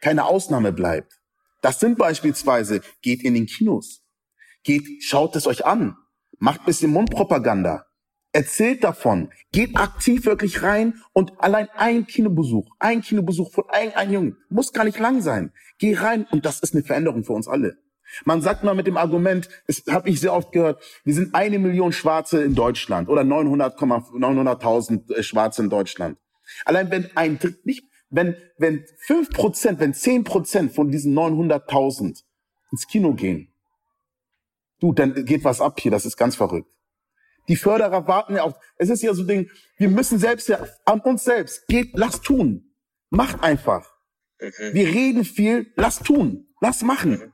keine 0.00 0.24
Ausnahme 0.24 0.72
bleibt? 0.72 1.20
Das 1.62 1.80
sind 1.80 1.98
beispielsweise, 1.98 2.80
geht 3.02 3.22
in 3.22 3.34
den 3.34 3.46
Kinos, 3.46 4.02
geht, 4.62 5.02
schaut 5.02 5.36
es 5.36 5.46
euch 5.46 5.66
an, 5.66 5.96
macht 6.38 6.64
bisschen 6.64 6.90
Mundpropaganda, 6.90 7.86
erzählt 8.32 8.84
davon, 8.84 9.30
geht 9.52 9.76
aktiv 9.76 10.24
wirklich 10.24 10.62
rein 10.62 11.02
und 11.12 11.32
allein 11.38 11.68
ein 11.76 12.06
Kinobesuch, 12.06 12.68
ein 12.78 13.02
Kinobesuch 13.02 13.52
von 13.52 13.64
einem, 13.68 13.92
einem 13.94 14.12
Jungen, 14.12 14.36
muss 14.48 14.72
gar 14.72 14.84
nicht 14.84 14.98
lang 14.98 15.20
sein. 15.20 15.52
Geh 15.78 15.94
rein 15.94 16.26
und 16.30 16.46
das 16.46 16.60
ist 16.60 16.74
eine 16.74 16.84
Veränderung 16.84 17.24
für 17.24 17.32
uns 17.32 17.48
alle. 17.48 17.78
Man 18.24 18.42
sagt 18.42 18.64
mal 18.64 18.74
mit 18.74 18.86
dem 18.86 18.96
Argument, 18.96 19.48
das 19.66 19.84
habe 19.88 20.08
ich 20.08 20.20
sehr 20.20 20.34
oft 20.34 20.52
gehört, 20.52 20.82
wir 21.04 21.14
sind 21.14 21.34
eine 21.34 21.58
Million 21.58 21.92
Schwarze 21.92 22.42
in 22.42 22.54
Deutschland 22.54 23.08
oder 23.08 23.22
900.000 23.22 24.18
900 24.18 25.10
äh, 25.10 25.22
Schwarze 25.22 25.62
in 25.62 25.70
Deutschland. 25.70 26.18
Allein 26.64 26.90
wenn 26.90 27.16
ein 27.16 27.38
nicht, 27.64 27.84
wenn 28.10 28.36
wenn 28.58 28.84
fünf 28.98 29.30
Prozent, 29.30 29.80
wenn 29.80 29.94
zehn 29.94 30.24
Prozent 30.24 30.72
von 30.72 30.90
diesen 30.90 31.16
900.000 31.16 32.22
ins 32.72 32.86
Kino 32.86 33.14
gehen, 33.14 33.52
du, 34.80 34.92
dann 34.92 35.24
geht 35.24 35.44
was 35.44 35.60
ab 35.60 35.80
hier. 35.80 35.90
Das 35.90 36.04
ist 36.04 36.16
ganz 36.16 36.36
verrückt. 36.36 36.68
Die 37.48 37.56
Förderer 37.56 38.06
warten 38.06 38.36
ja 38.36 38.42
auf. 38.42 38.54
Es 38.76 38.90
ist 38.90 39.02
ja 39.02 39.14
so 39.14 39.22
ein 39.22 39.28
Ding. 39.28 39.50
Wir 39.76 39.88
müssen 39.88 40.18
selbst 40.18 40.48
ja 40.48 40.66
an 40.84 41.00
uns 41.00 41.24
selbst. 41.24 41.66
Geht, 41.66 41.90
lass 41.94 42.20
tun. 42.20 42.74
Macht 43.08 43.42
einfach. 43.42 43.90
Mhm. 44.40 44.74
Wir 44.74 44.86
reden 44.88 45.24
viel. 45.24 45.72
Lass 45.76 45.98
tun. 46.00 46.48
Lass 46.60 46.82
machen. 46.82 47.12
Mhm. 47.12 47.32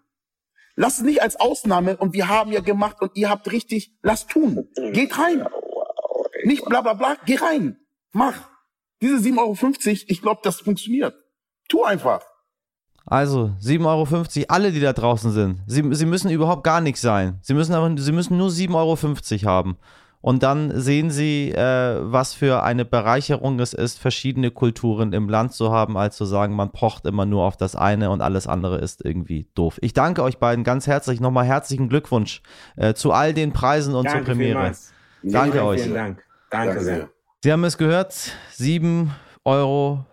Lass 0.76 0.98
es 0.98 1.04
nicht 1.04 1.22
als 1.22 1.36
Ausnahme 1.36 1.96
und 1.96 2.12
wir 2.12 2.28
haben 2.28 2.52
ja 2.52 2.60
gemacht 2.60 3.00
und 3.00 3.12
ihr 3.14 3.30
habt 3.30 3.50
richtig, 3.50 3.96
lass 4.02 4.26
tun. 4.26 4.68
Geht 4.92 5.18
rein. 5.18 5.48
Nicht 6.44 6.66
bla 6.66 6.82
bla 6.82 6.92
bla, 6.92 7.16
geh 7.24 7.36
rein. 7.36 7.78
Mach. 8.12 8.50
Diese 9.02 9.16
7,50 9.16 9.38
Euro, 9.38 10.04
ich 10.06 10.22
glaube, 10.22 10.40
das 10.42 10.60
funktioniert. 10.60 11.14
Tu 11.68 11.84
einfach. 11.84 12.22
Also 13.04 13.52
7,50 13.62 13.84
Euro, 13.86 14.46
alle, 14.48 14.72
die 14.72 14.80
da 14.80 14.92
draußen 14.92 15.30
sind. 15.30 15.60
Sie, 15.66 15.82
sie 15.92 16.06
müssen 16.06 16.30
überhaupt 16.30 16.64
gar 16.64 16.80
nichts 16.80 17.00
sein. 17.00 17.38
Sie 17.42 17.54
müssen, 17.54 17.72
aber, 17.72 17.96
sie 17.96 18.12
müssen 18.12 18.36
nur 18.36 18.48
7,50 18.48 18.74
Euro 18.74 19.52
haben. 19.52 19.78
Und 20.20 20.42
dann 20.42 20.72
sehen 20.80 21.10
sie, 21.10 21.52
äh, 21.52 21.98
was 22.00 22.34
für 22.34 22.64
eine 22.64 22.84
Bereicherung 22.84 23.60
es 23.60 23.74
ist, 23.74 24.00
verschiedene 24.00 24.50
Kulturen 24.50 25.12
im 25.12 25.28
Land 25.28 25.52
zu 25.52 25.70
haben, 25.70 25.96
als 25.96 26.16
zu 26.16 26.24
sagen, 26.24 26.56
man 26.56 26.72
pocht 26.72 27.06
immer 27.06 27.26
nur 27.26 27.44
auf 27.44 27.56
das 27.56 27.76
eine 27.76 28.10
und 28.10 28.22
alles 28.22 28.48
andere 28.48 28.78
ist 28.78 29.04
irgendwie 29.04 29.46
doof. 29.54 29.78
Ich 29.82 29.92
danke 29.92 30.24
euch 30.24 30.38
beiden 30.38 30.64
ganz 30.64 30.88
herzlich. 30.88 31.20
Nochmal 31.20 31.44
herzlichen 31.44 31.88
Glückwunsch 31.88 32.42
äh, 32.74 32.94
zu 32.94 33.12
all 33.12 33.34
den 33.34 33.52
Preisen 33.52 33.94
und 33.94 34.06
danke 34.06 34.18
zur 34.18 34.26
Premiere. 34.26 34.58
Vielmals. 34.58 34.92
Danke 35.22 35.52
vielen, 35.52 35.64
euch. 35.64 35.82
Vielen 35.82 35.94
Dank. 35.94 36.24
Danke, 36.50 36.66
danke 36.66 36.84
sehr. 36.84 37.15
Sie 37.46 37.52
haben 37.52 37.62
es 37.62 37.78
gehört, 37.78 38.12
7,50 38.58 39.08
Euro. 39.44 40.04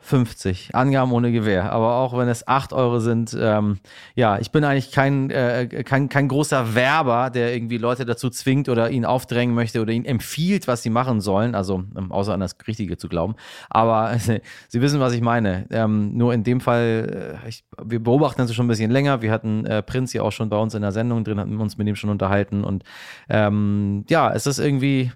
Angaben 0.73 1.11
ohne 1.13 1.31
Gewehr. 1.31 1.71
Aber 1.71 1.95
auch 1.95 2.15
wenn 2.15 2.27
es 2.27 2.47
8 2.47 2.73
Euro 2.73 2.99
sind, 2.99 3.35
ähm, 3.41 3.79
ja, 4.13 4.37
ich 4.37 4.51
bin 4.51 4.63
eigentlich 4.63 4.91
kein, 4.91 5.31
äh, 5.31 5.83
kein, 5.83 6.09
kein 6.09 6.27
großer 6.27 6.75
Werber, 6.75 7.31
der 7.31 7.55
irgendwie 7.55 7.79
Leute 7.79 8.05
dazu 8.05 8.29
zwingt 8.29 8.69
oder 8.69 8.91
ihnen 8.91 9.05
aufdrängen 9.05 9.55
möchte 9.55 9.81
oder 9.81 9.91
ihnen 9.93 10.05
empfiehlt, 10.05 10.67
was 10.67 10.83
sie 10.83 10.91
machen 10.91 11.21
sollen. 11.21 11.55
Also, 11.55 11.85
ähm, 11.97 12.11
außer 12.11 12.35
an 12.35 12.39
das 12.39 12.55
Richtige 12.67 12.97
zu 12.97 13.09
glauben. 13.09 13.33
Aber 13.67 14.13
äh, 14.13 14.41
Sie 14.67 14.81
wissen, 14.81 14.99
was 14.99 15.13
ich 15.13 15.21
meine. 15.21 15.65
Ähm, 15.71 16.15
nur 16.15 16.35
in 16.35 16.43
dem 16.43 16.61
Fall, 16.61 17.39
äh, 17.43 17.49
ich, 17.49 17.65
wir 17.83 17.99
beobachten 17.99 18.41
das 18.41 18.53
schon 18.53 18.67
ein 18.67 18.69
bisschen 18.69 18.91
länger. 18.91 19.23
Wir 19.23 19.31
hatten 19.31 19.65
äh, 19.65 19.81
Prinz 19.81 20.13
ja 20.13 20.21
auch 20.21 20.31
schon 20.31 20.49
bei 20.49 20.57
uns 20.57 20.75
in 20.75 20.83
der 20.83 20.91
Sendung 20.91 21.23
drin, 21.23 21.39
hatten 21.39 21.59
uns 21.59 21.79
mit 21.79 21.87
ihm 21.87 21.95
schon 21.95 22.11
unterhalten. 22.11 22.63
Und 22.63 22.83
ähm, 23.27 24.05
ja, 24.07 24.31
es 24.31 24.45
ist 24.45 24.59
irgendwie 24.59 25.11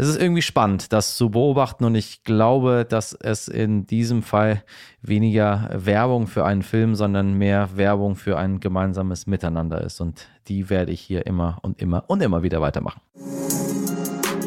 es 0.00 0.06
ist 0.06 0.20
irgendwie 0.20 0.42
spannend, 0.42 0.92
das 0.92 1.16
zu 1.16 1.28
beobachten 1.28 1.84
und 1.84 1.96
ich 1.96 2.22
glaube, 2.22 2.86
dass 2.88 3.12
es 3.14 3.48
in 3.48 3.84
diesem 3.88 4.22
Fall 4.22 4.62
weniger 5.02 5.68
Werbung 5.74 6.28
für 6.28 6.44
einen 6.44 6.62
Film, 6.62 6.94
sondern 6.94 7.34
mehr 7.34 7.70
Werbung 7.74 8.14
für 8.14 8.38
ein 8.38 8.60
gemeinsames 8.60 9.26
Miteinander 9.26 9.82
ist 9.82 10.00
und 10.00 10.28
die 10.46 10.70
werde 10.70 10.92
ich 10.92 11.00
hier 11.00 11.26
immer 11.26 11.58
und 11.62 11.82
immer 11.82 12.04
und 12.06 12.22
immer 12.22 12.44
wieder 12.44 12.60
weitermachen. 12.60 13.00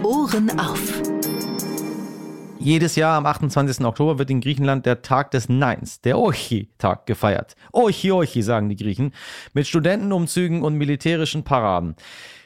Ohren 0.04 0.58
auf. 0.58 1.02
Jedes 2.58 2.96
Jahr 2.96 3.18
am 3.18 3.26
28. 3.26 3.84
Oktober 3.84 4.20
wird 4.20 4.30
in 4.30 4.40
Griechenland 4.40 4.86
der 4.86 5.02
Tag 5.02 5.32
des 5.32 5.50
Neins, 5.50 6.00
der 6.00 6.18
Ochi-Tag, 6.18 7.06
gefeiert. 7.08 7.56
Ochi, 7.74 8.12
Ochi, 8.14 8.42
sagen 8.42 8.70
die 8.70 8.78
Griechen, 8.78 9.14
mit 9.54 9.68
Studentenumzügen 9.68 10.62
und 10.62 10.76
militärischen 10.76 11.44
Paraden. 11.44 11.96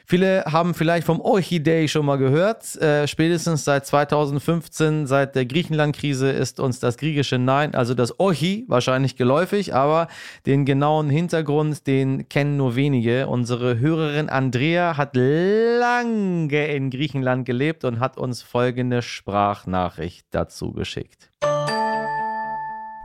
Viele 0.08 0.44
haben 0.44 0.74
vielleicht 0.74 1.04
vom 1.04 1.20
Orchidee 1.20 1.88
schon 1.88 2.06
mal 2.06 2.16
gehört. 2.16 2.76
Äh, 2.76 3.08
spätestens 3.08 3.64
seit 3.64 3.86
2015, 3.86 5.08
seit 5.08 5.34
der 5.34 5.46
Griechenland-Krise, 5.46 6.30
ist 6.30 6.60
uns 6.60 6.78
das 6.78 6.96
griechische 6.96 7.38
Nein, 7.38 7.74
also 7.74 7.92
das 7.92 8.20
Orchi, 8.20 8.64
wahrscheinlich 8.68 9.16
geläufig, 9.16 9.74
aber 9.74 10.06
den 10.46 10.64
genauen 10.64 11.10
Hintergrund, 11.10 11.88
den 11.88 12.28
kennen 12.28 12.56
nur 12.56 12.76
wenige. 12.76 13.26
Unsere 13.26 13.80
Hörerin 13.80 14.28
Andrea 14.28 14.96
hat 14.96 15.16
lange 15.16 16.68
in 16.68 16.90
Griechenland 16.90 17.44
gelebt 17.44 17.84
und 17.84 17.98
hat 17.98 18.16
uns 18.16 18.42
folgende 18.42 19.02
Sprachnachricht 19.02 20.28
dazu 20.30 20.70
geschickt. 20.72 21.32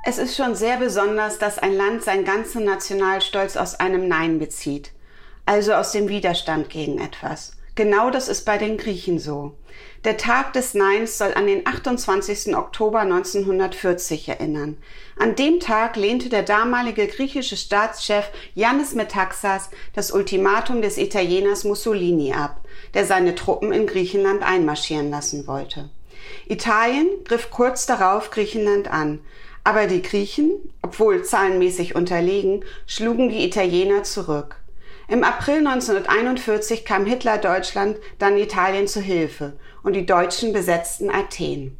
Es 0.06 0.20
ist 0.20 0.36
schon 0.38 0.54
sehr 0.54 0.78
besonders, 0.78 1.40
dass 1.40 1.58
ein 1.58 1.74
Land 1.74 2.04
seinen 2.04 2.26
ganzen 2.26 2.64
Nationalstolz 2.64 3.58
aus 3.58 3.80
einem 3.80 4.08
Nein 4.08 4.38
bezieht 4.38 4.92
also 5.45 5.73
aus 5.73 5.91
dem 5.91 6.10
Widerstand 6.10 6.69
gegen 6.69 6.99
etwas. 6.99 7.54
Genau 7.75 8.10
das 8.10 8.27
ist 8.27 8.45
bei 8.45 8.58
den 8.58 8.77
Griechen 8.77 9.17
so. 9.17 9.54
Der 10.04 10.17
Tag 10.17 10.54
des 10.54 10.73
Neins 10.73 11.17
soll 11.17 11.34
an 11.36 11.47
den 11.47 11.65
28. 11.65 12.56
Oktober 12.56 12.99
1940 12.99 14.27
erinnern. 14.27 14.77
An 15.17 15.36
dem 15.36 15.60
Tag 15.60 15.95
lehnte 15.95 16.27
der 16.30 16.43
damalige 16.43 17.08
griechische 17.08 17.56
Staatschef 17.56 18.30
Yannis 18.56 18.93
Metaxas 18.93 19.69
das 19.93 20.12
Ultimatum 20.12 20.82
des 20.82 20.97
Italieners 20.97 21.63
Mussolini 21.63 22.34
ab, 22.34 22.62
der 22.93 23.06
seine 23.06 23.36
Truppen 23.36 23.71
in 23.71 23.88
Griechenland 23.88 24.43
einmarschieren 24.43 25.10
lassen 25.10 25.47
wollte. 25.47 25.89
Italien 26.47 27.08
griff 27.23 27.51
kurz 27.51 27.86
darauf 27.86 28.32
Griechenland 28.32 28.91
an, 28.91 29.19
aber 29.63 29.88
die 29.88 30.01
Griechen, 30.01 30.51
obwohl 30.82 31.23
zahlenmäßig 31.23 31.95
unterlegen, 31.95 32.65
schlugen 32.88 33.30
die 33.30 33.45
Italiener 33.45 34.04
zurück. 34.04 34.61
Im 35.12 35.26
April 35.26 35.67
1941 35.67 36.86
kam 36.86 37.06
Hitler 37.06 37.38
Deutschland, 37.38 37.97
dann 38.17 38.38
Italien 38.38 38.88
zu 38.88 39.02
Hilfe 39.02 39.52
und 39.84 39.91
die 39.91 40.06
Deutschen 40.06 40.54
besetzten 40.54 41.10
Athen. 41.10 41.78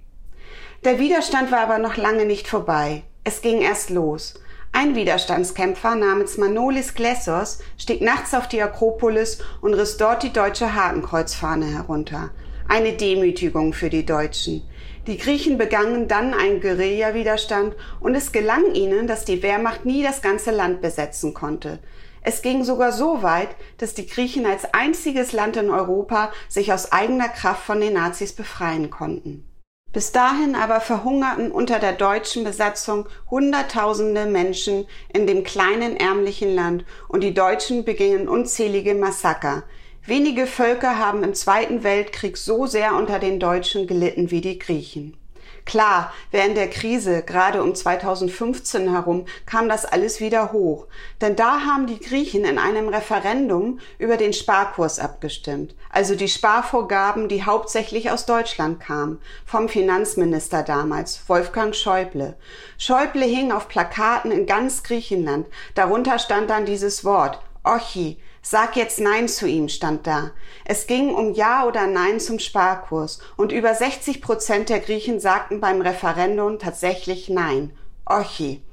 Der 0.84 1.00
Widerstand 1.00 1.50
war 1.50 1.62
aber 1.62 1.78
noch 1.78 1.96
lange 1.96 2.26
nicht 2.26 2.46
vorbei. 2.50 3.04
Es 3.24 3.42
ging 3.42 3.62
erst 3.62 3.90
los. 3.90 4.34
Ein 4.74 4.96
Widerstandskämpfer 4.96 5.96
namens 5.96 6.38
Manolis 6.38 6.94
Glessos 6.94 7.60
stieg 7.78 8.02
nachts 8.02 8.34
auf 8.34 8.50
die 8.50 8.62
Akropolis 8.62 9.38
und 9.62 9.76
riss 9.76 9.96
dort 9.96 10.24
die 10.24 10.34
deutsche 10.34 10.76
Hakenkreuzfahne 10.76 11.68
herunter. 11.68 12.32
Eine 12.68 12.92
Demütigung 12.92 13.72
für 13.72 13.90
die 13.90 14.06
Deutschen. 14.06 14.64
Die 15.08 15.18
Griechen 15.18 15.58
begannen 15.58 16.10
dann 16.10 16.34
einen 16.34 16.60
Guerillawiderstand 16.60 17.78
und 18.02 18.14
es 18.14 18.34
gelang 18.34 18.74
ihnen, 18.74 19.08
dass 19.08 19.24
die 19.24 19.42
Wehrmacht 19.42 19.86
nie 19.86 20.04
das 20.04 20.22
ganze 20.22 20.52
Land 20.52 20.82
besetzen 20.82 21.34
konnte. 21.34 21.80
Es 22.24 22.42
ging 22.42 22.64
sogar 22.64 22.92
so 22.92 23.24
weit, 23.24 23.50
dass 23.78 23.94
die 23.94 24.06
Griechen 24.08 24.46
als 24.46 24.74
einziges 24.74 25.32
Land 25.32 25.58
in 25.58 25.70
Europa 25.70 26.32
sich 26.48 26.72
aus 26.72 26.92
eigener 26.92 27.30
Kraft 27.30 27.64
von 27.64 27.82
den 27.82 27.94
Nazis 27.94 28.34
befreien 28.34 28.90
konnten. 28.90 29.48
Bis 29.92 30.14
dahin 30.14 30.56
aber 30.56 30.80
verhungerten 30.80 31.52
unter 31.52 31.80
der 31.80 31.92
deutschen 31.92 32.46
Besatzung 32.46 33.10
Hunderttausende 33.30 34.26
Menschen 34.26 34.86
in 35.14 35.28
dem 35.28 35.44
kleinen 35.44 35.98
ärmlichen 35.98 36.56
Land 36.56 36.86
und 37.10 37.24
die 37.24 37.34
Deutschen 37.34 37.84
begingen 37.84 38.30
unzählige 38.30 38.96
Massaker. 38.96 39.64
Wenige 40.06 40.48
Völker 40.48 40.98
haben 40.98 41.24
im 41.24 41.34
Zweiten 41.34 41.84
Weltkrieg 41.84 42.38
so 42.38 42.68
sehr 42.68 42.96
unter 42.96 43.20
den 43.20 43.40
Deutschen 43.40 43.86
gelitten 43.86 44.32
wie 44.32 44.42
die 44.42 44.60
Griechen. 44.60 45.18
Klar, 45.66 46.14
während 46.32 46.58
der 46.58 46.70
Krise, 46.70 47.24
gerade 47.24 47.62
um 47.64 47.76
2015 47.76 48.92
herum, 48.92 49.26
kam 49.46 49.70
das 49.70 49.86
alles 49.86 50.20
wieder 50.20 50.52
hoch. 50.52 50.88
Denn 51.22 51.36
da 51.36 51.62
haben 51.62 51.88
die 51.88 52.00
Griechen 52.00 52.46
in 52.46 52.58
einem 52.58 52.90
Referendum 52.90 53.80
über 54.00 54.18
den 54.18 54.34
Sparkurs 54.34 55.00
abgestimmt. 55.00 55.76
Also 55.90 56.16
die 56.16 56.28
Sparvorgaben, 56.28 57.28
die 57.28 57.44
hauptsächlich 57.44 58.12
aus 58.12 58.26
Deutschland 58.26 58.80
kamen. 58.80 59.20
Vom 59.46 59.70
Finanzminister 59.70 60.64
damals, 60.64 61.22
Wolfgang 61.28 61.76
Schäuble. 61.76 62.36
Schäuble 62.78 63.26
hing 63.26 63.52
auf 63.52 63.68
Plakaten 63.68 64.32
in 64.32 64.46
ganz 64.46 64.84
Griechenland. 64.84 65.48
Darunter 65.76 66.20
stand 66.20 66.50
dann 66.50 66.66
dieses 66.66 67.06
Wort, 67.06 67.40
Ochi, 67.64 68.18
Sag 68.44 68.76
jetzt 68.76 69.00
Nein 69.00 69.28
zu 69.28 69.48
ihm, 69.48 69.70
stand 69.70 70.08
da. 70.08 70.32
Es 70.66 70.88
ging 70.88 71.14
um 71.14 71.34
Ja 71.34 71.66
oder 71.66 71.86
Nein 71.86 72.20
zum 72.20 72.40
Sparkurs 72.40 73.20
und 73.38 73.52
über 73.52 73.76
60 73.76 74.20
Prozent 74.20 74.70
der 74.70 74.80
Griechen 74.80 75.20
sagten 75.20 75.62
beim 75.62 75.80
Referendum 75.80 76.58
tatsächlich 76.58 77.30
Nein. 77.30 77.72
Ochi. 78.06 78.64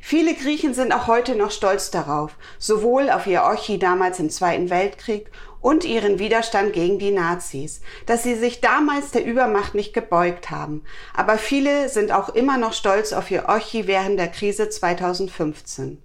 Viele 0.00 0.34
Griechen 0.34 0.72
sind 0.72 0.92
auch 0.92 1.08
heute 1.08 1.34
noch 1.34 1.50
stolz 1.50 1.90
darauf, 1.90 2.36
sowohl 2.58 3.10
auf 3.10 3.26
ihr 3.26 3.44
Ochi 3.44 3.78
damals 3.78 4.18
im 4.18 4.30
Zweiten 4.30 4.70
Weltkrieg 4.70 5.30
und 5.60 5.84
ihren 5.84 6.18
Widerstand 6.18 6.72
gegen 6.72 6.98
die 6.98 7.10
Nazis, 7.10 7.82
dass 8.06 8.22
sie 8.22 8.34
sich 8.34 8.62
damals 8.62 9.10
der 9.10 9.26
Übermacht 9.26 9.74
nicht 9.74 9.92
gebeugt 9.92 10.50
haben. 10.50 10.84
Aber 11.14 11.36
viele 11.36 11.90
sind 11.90 12.12
auch 12.12 12.30
immer 12.30 12.56
noch 12.56 12.72
stolz 12.72 13.12
auf 13.12 13.30
ihr 13.30 13.48
Ochi 13.48 13.86
während 13.86 14.18
der 14.18 14.28
Krise 14.28 14.70
2015. 14.70 16.00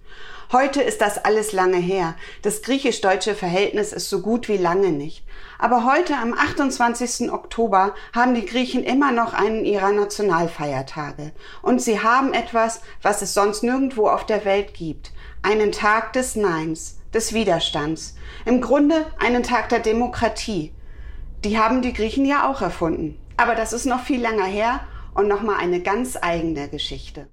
Heute 0.54 0.82
ist 0.82 1.00
das 1.00 1.18
alles 1.18 1.50
lange 1.50 1.78
her. 1.78 2.14
Das 2.42 2.62
griechisch-deutsche 2.62 3.34
Verhältnis 3.34 3.92
ist 3.92 4.08
so 4.08 4.20
gut 4.20 4.48
wie 4.48 4.56
lange 4.56 4.92
nicht. 4.92 5.26
Aber 5.58 5.84
heute 5.84 6.16
am 6.16 6.32
28. 6.32 7.32
Oktober 7.32 7.92
haben 8.14 8.36
die 8.36 8.46
Griechen 8.46 8.84
immer 8.84 9.10
noch 9.10 9.34
einen 9.34 9.64
ihrer 9.64 9.90
Nationalfeiertage. 9.90 11.32
Und 11.60 11.82
sie 11.82 12.04
haben 12.04 12.32
etwas, 12.32 12.82
was 13.02 13.20
es 13.20 13.34
sonst 13.34 13.64
nirgendwo 13.64 14.06
auf 14.06 14.26
der 14.26 14.44
Welt 14.44 14.74
gibt. 14.74 15.10
Einen 15.42 15.72
Tag 15.72 16.12
des 16.12 16.36
Neins, 16.36 16.98
des 17.12 17.32
Widerstands. 17.32 18.14
Im 18.44 18.60
Grunde 18.60 19.06
einen 19.18 19.42
Tag 19.42 19.70
der 19.70 19.80
Demokratie. 19.80 20.72
Die 21.42 21.58
haben 21.58 21.82
die 21.82 21.92
Griechen 21.92 22.26
ja 22.26 22.48
auch 22.48 22.62
erfunden. 22.62 23.20
Aber 23.36 23.56
das 23.56 23.72
ist 23.72 23.86
noch 23.86 24.04
viel 24.04 24.20
länger 24.20 24.46
her 24.46 24.78
und 25.14 25.26
nochmal 25.26 25.56
eine 25.56 25.80
ganz 25.80 26.16
eigene 26.22 26.68
Geschichte. 26.68 27.26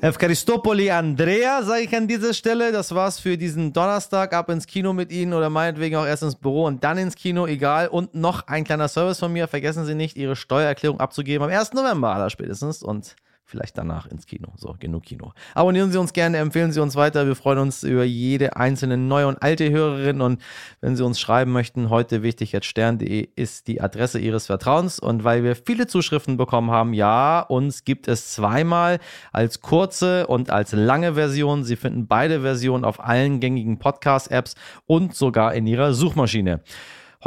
Evkaristopoli 0.00 0.92
Andrea, 0.92 1.60
sage 1.64 1.82
ich 1.82 1.96
an 1.96 2.06
dieser 2.06 2.32
Stelle. 2.32 2.70
Das 2.70 2.94
war's 2.94 3.18
für 3.18 3.36
diesen 3.36 3.72
Donnerstag. 3.72 4.32
Ab 4.32 4.48
ins 4.48 4.68
Kino 4.68 4.92
mit 4.92 5.10
Ihnen 5.10 5.32
oder 5.34 5.50
meinetwegen 5.50 5.96
auch 5.96 6.06
erst 6.06 6.22
ins 6.22 6.36
Büro 6.36 6.66
und 6.66 6.84
dann 6.84 6.98
ins 6.98 7.16
Kino, 7.16 7.48
egal. 7.48 7.88
Und 7.88 8.14
noch 8.14 8.46
ein 8.46 8.62
kleiner 8.62 8.86
Service 8.86 9.18
von 9.18 9.32
mir. 9.32 9.48
Vergessen 9.48 9.84
Sie 9.86 9.96
nicht, 9.96 10.16
Ihre 10.16 10.36
Steuererklärung 10.36 11.00
abzugeben 11.00 11.42
am 11.42 11.50
1. 11.50 11.72
November 11.72 12.14
aller 12.14 12.30
spätestens. 12.30 12.84
Und 12.84 13.16
vielleicht 13.48 13.78
danach 13.78 14.06
ins 14.06 14.26
Kino. 14.26 14.52
So, 14.56 14.76
genug 14.78 15.04
Kino. 15.04 15.32
Abonnieren 15.54 15.90
Sie 15.90 15.98
uns 15.98 16.12
gerne, 16.12 16.36
empfehlen 16.36 16.70
Sie 16.70 16.80
uns 16.80 16.96
weiter. 16.96 17.26
Wir 17.26 17.34
freuen 17.34 17.58
uns 17.58 17.82
über 17.82 18.04
jede 18.04 18.56
einzelne 18.56 18.98
neue 18.98 19.26
und 19.26 19.42
alte 19.42 19.70
Hörerin. 19.70 20.20
Und 20.20 20.42
wenn 20.82 20.96
Sie 20.96 21.04
uns 21.04 21.18
schreiben 21.18 21.50
möchten, 21.52 21.88
heute 21.88 22.22
wichtig 22.22 22.52
jetzt 22.52 22.66
stern.de 22.66 23.28
ist 23.36 23.66
die 23.66 23.80
Adresse 23.80 24.18
Ihres 24.18 24.46
Vertrauens. 24.46 24.98
Und 25.00 25.24
weil 25.24 25.44
wir 25.44 25.56
viele 25.56 25.86
Zuschriften 25.86 26.36
bekommen 26.36 26.70
haben, 26.70 26.92
ja, 26.92 27.40
uns 27.40 27.84
gibt 27.84 28.06
es 28.06 28.32
zweimal 28.32 28.98
als 29.32 29.62
kurze 29.62 30.26
und 30.26 30.50
als 30.50 30.72
lange 30.72 31.14
Version. 31.14 31.64
Sie 31.64 31.76
finden 31.76 32.06
beide 32.06 32.42
Versionen 32.42 32.84
auf 32.84 33.02
allen 33.02 33.40
gängigen 33.40 33.78
Podcast-Apps 33.78 34.56
und 34.86 35.14
sogar 35.14 35.54
in 35.54 35.66
Ihrer 35.66 35.94
Suchmaschine. 35.94 36.60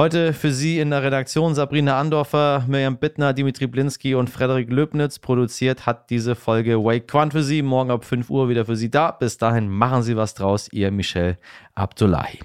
Heute 0.02 0.34
für 0.34 0.52
Sie 0.52 0.80
in 0.80 0.90
der 0.90 1.04
Redaktion 1.04 1.54
Sabrina 1.54 2.00
Andorfer, 2.00 2.66
Mirjam 2.68 2.98
Bittner, 2.98 3.34
Dimitri 3.34 3.68
Blinski 3.68 4.16
und 4.16 4.32
Frederik 4.32 4.72
Löbnitz. 4.72 5.20
Produziert 5.20 5.86
hat 5.86 6.10
diese 6.10 6.34
Folge 6.34 6.84
Wake 6.84 7.08
Quant 7.08 7.34
für 7.34 7.44
Sie. 7.44 7.62
Morgen 7.62 7.92
ab 7.92 8.04
5 8.04 8.32
Uhr 8.32 8.50
wieder 8.50 8.66
für 8.66 8.76
Sie 8.76 8.90
da. 8.90 9.12
Bis 9.12 9.38
dahin 9.38 9.70
machen 9.70 10.02
Sie 10.02 10.18
was 10.18 10.34
draus. 10.34 10.70
Ihr 10.72 10.90
Michel 10.90 11.38
Abdullahi. 11.76 12.40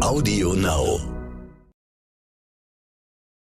Audio 0.00 0.54
Now. 0.54 1.13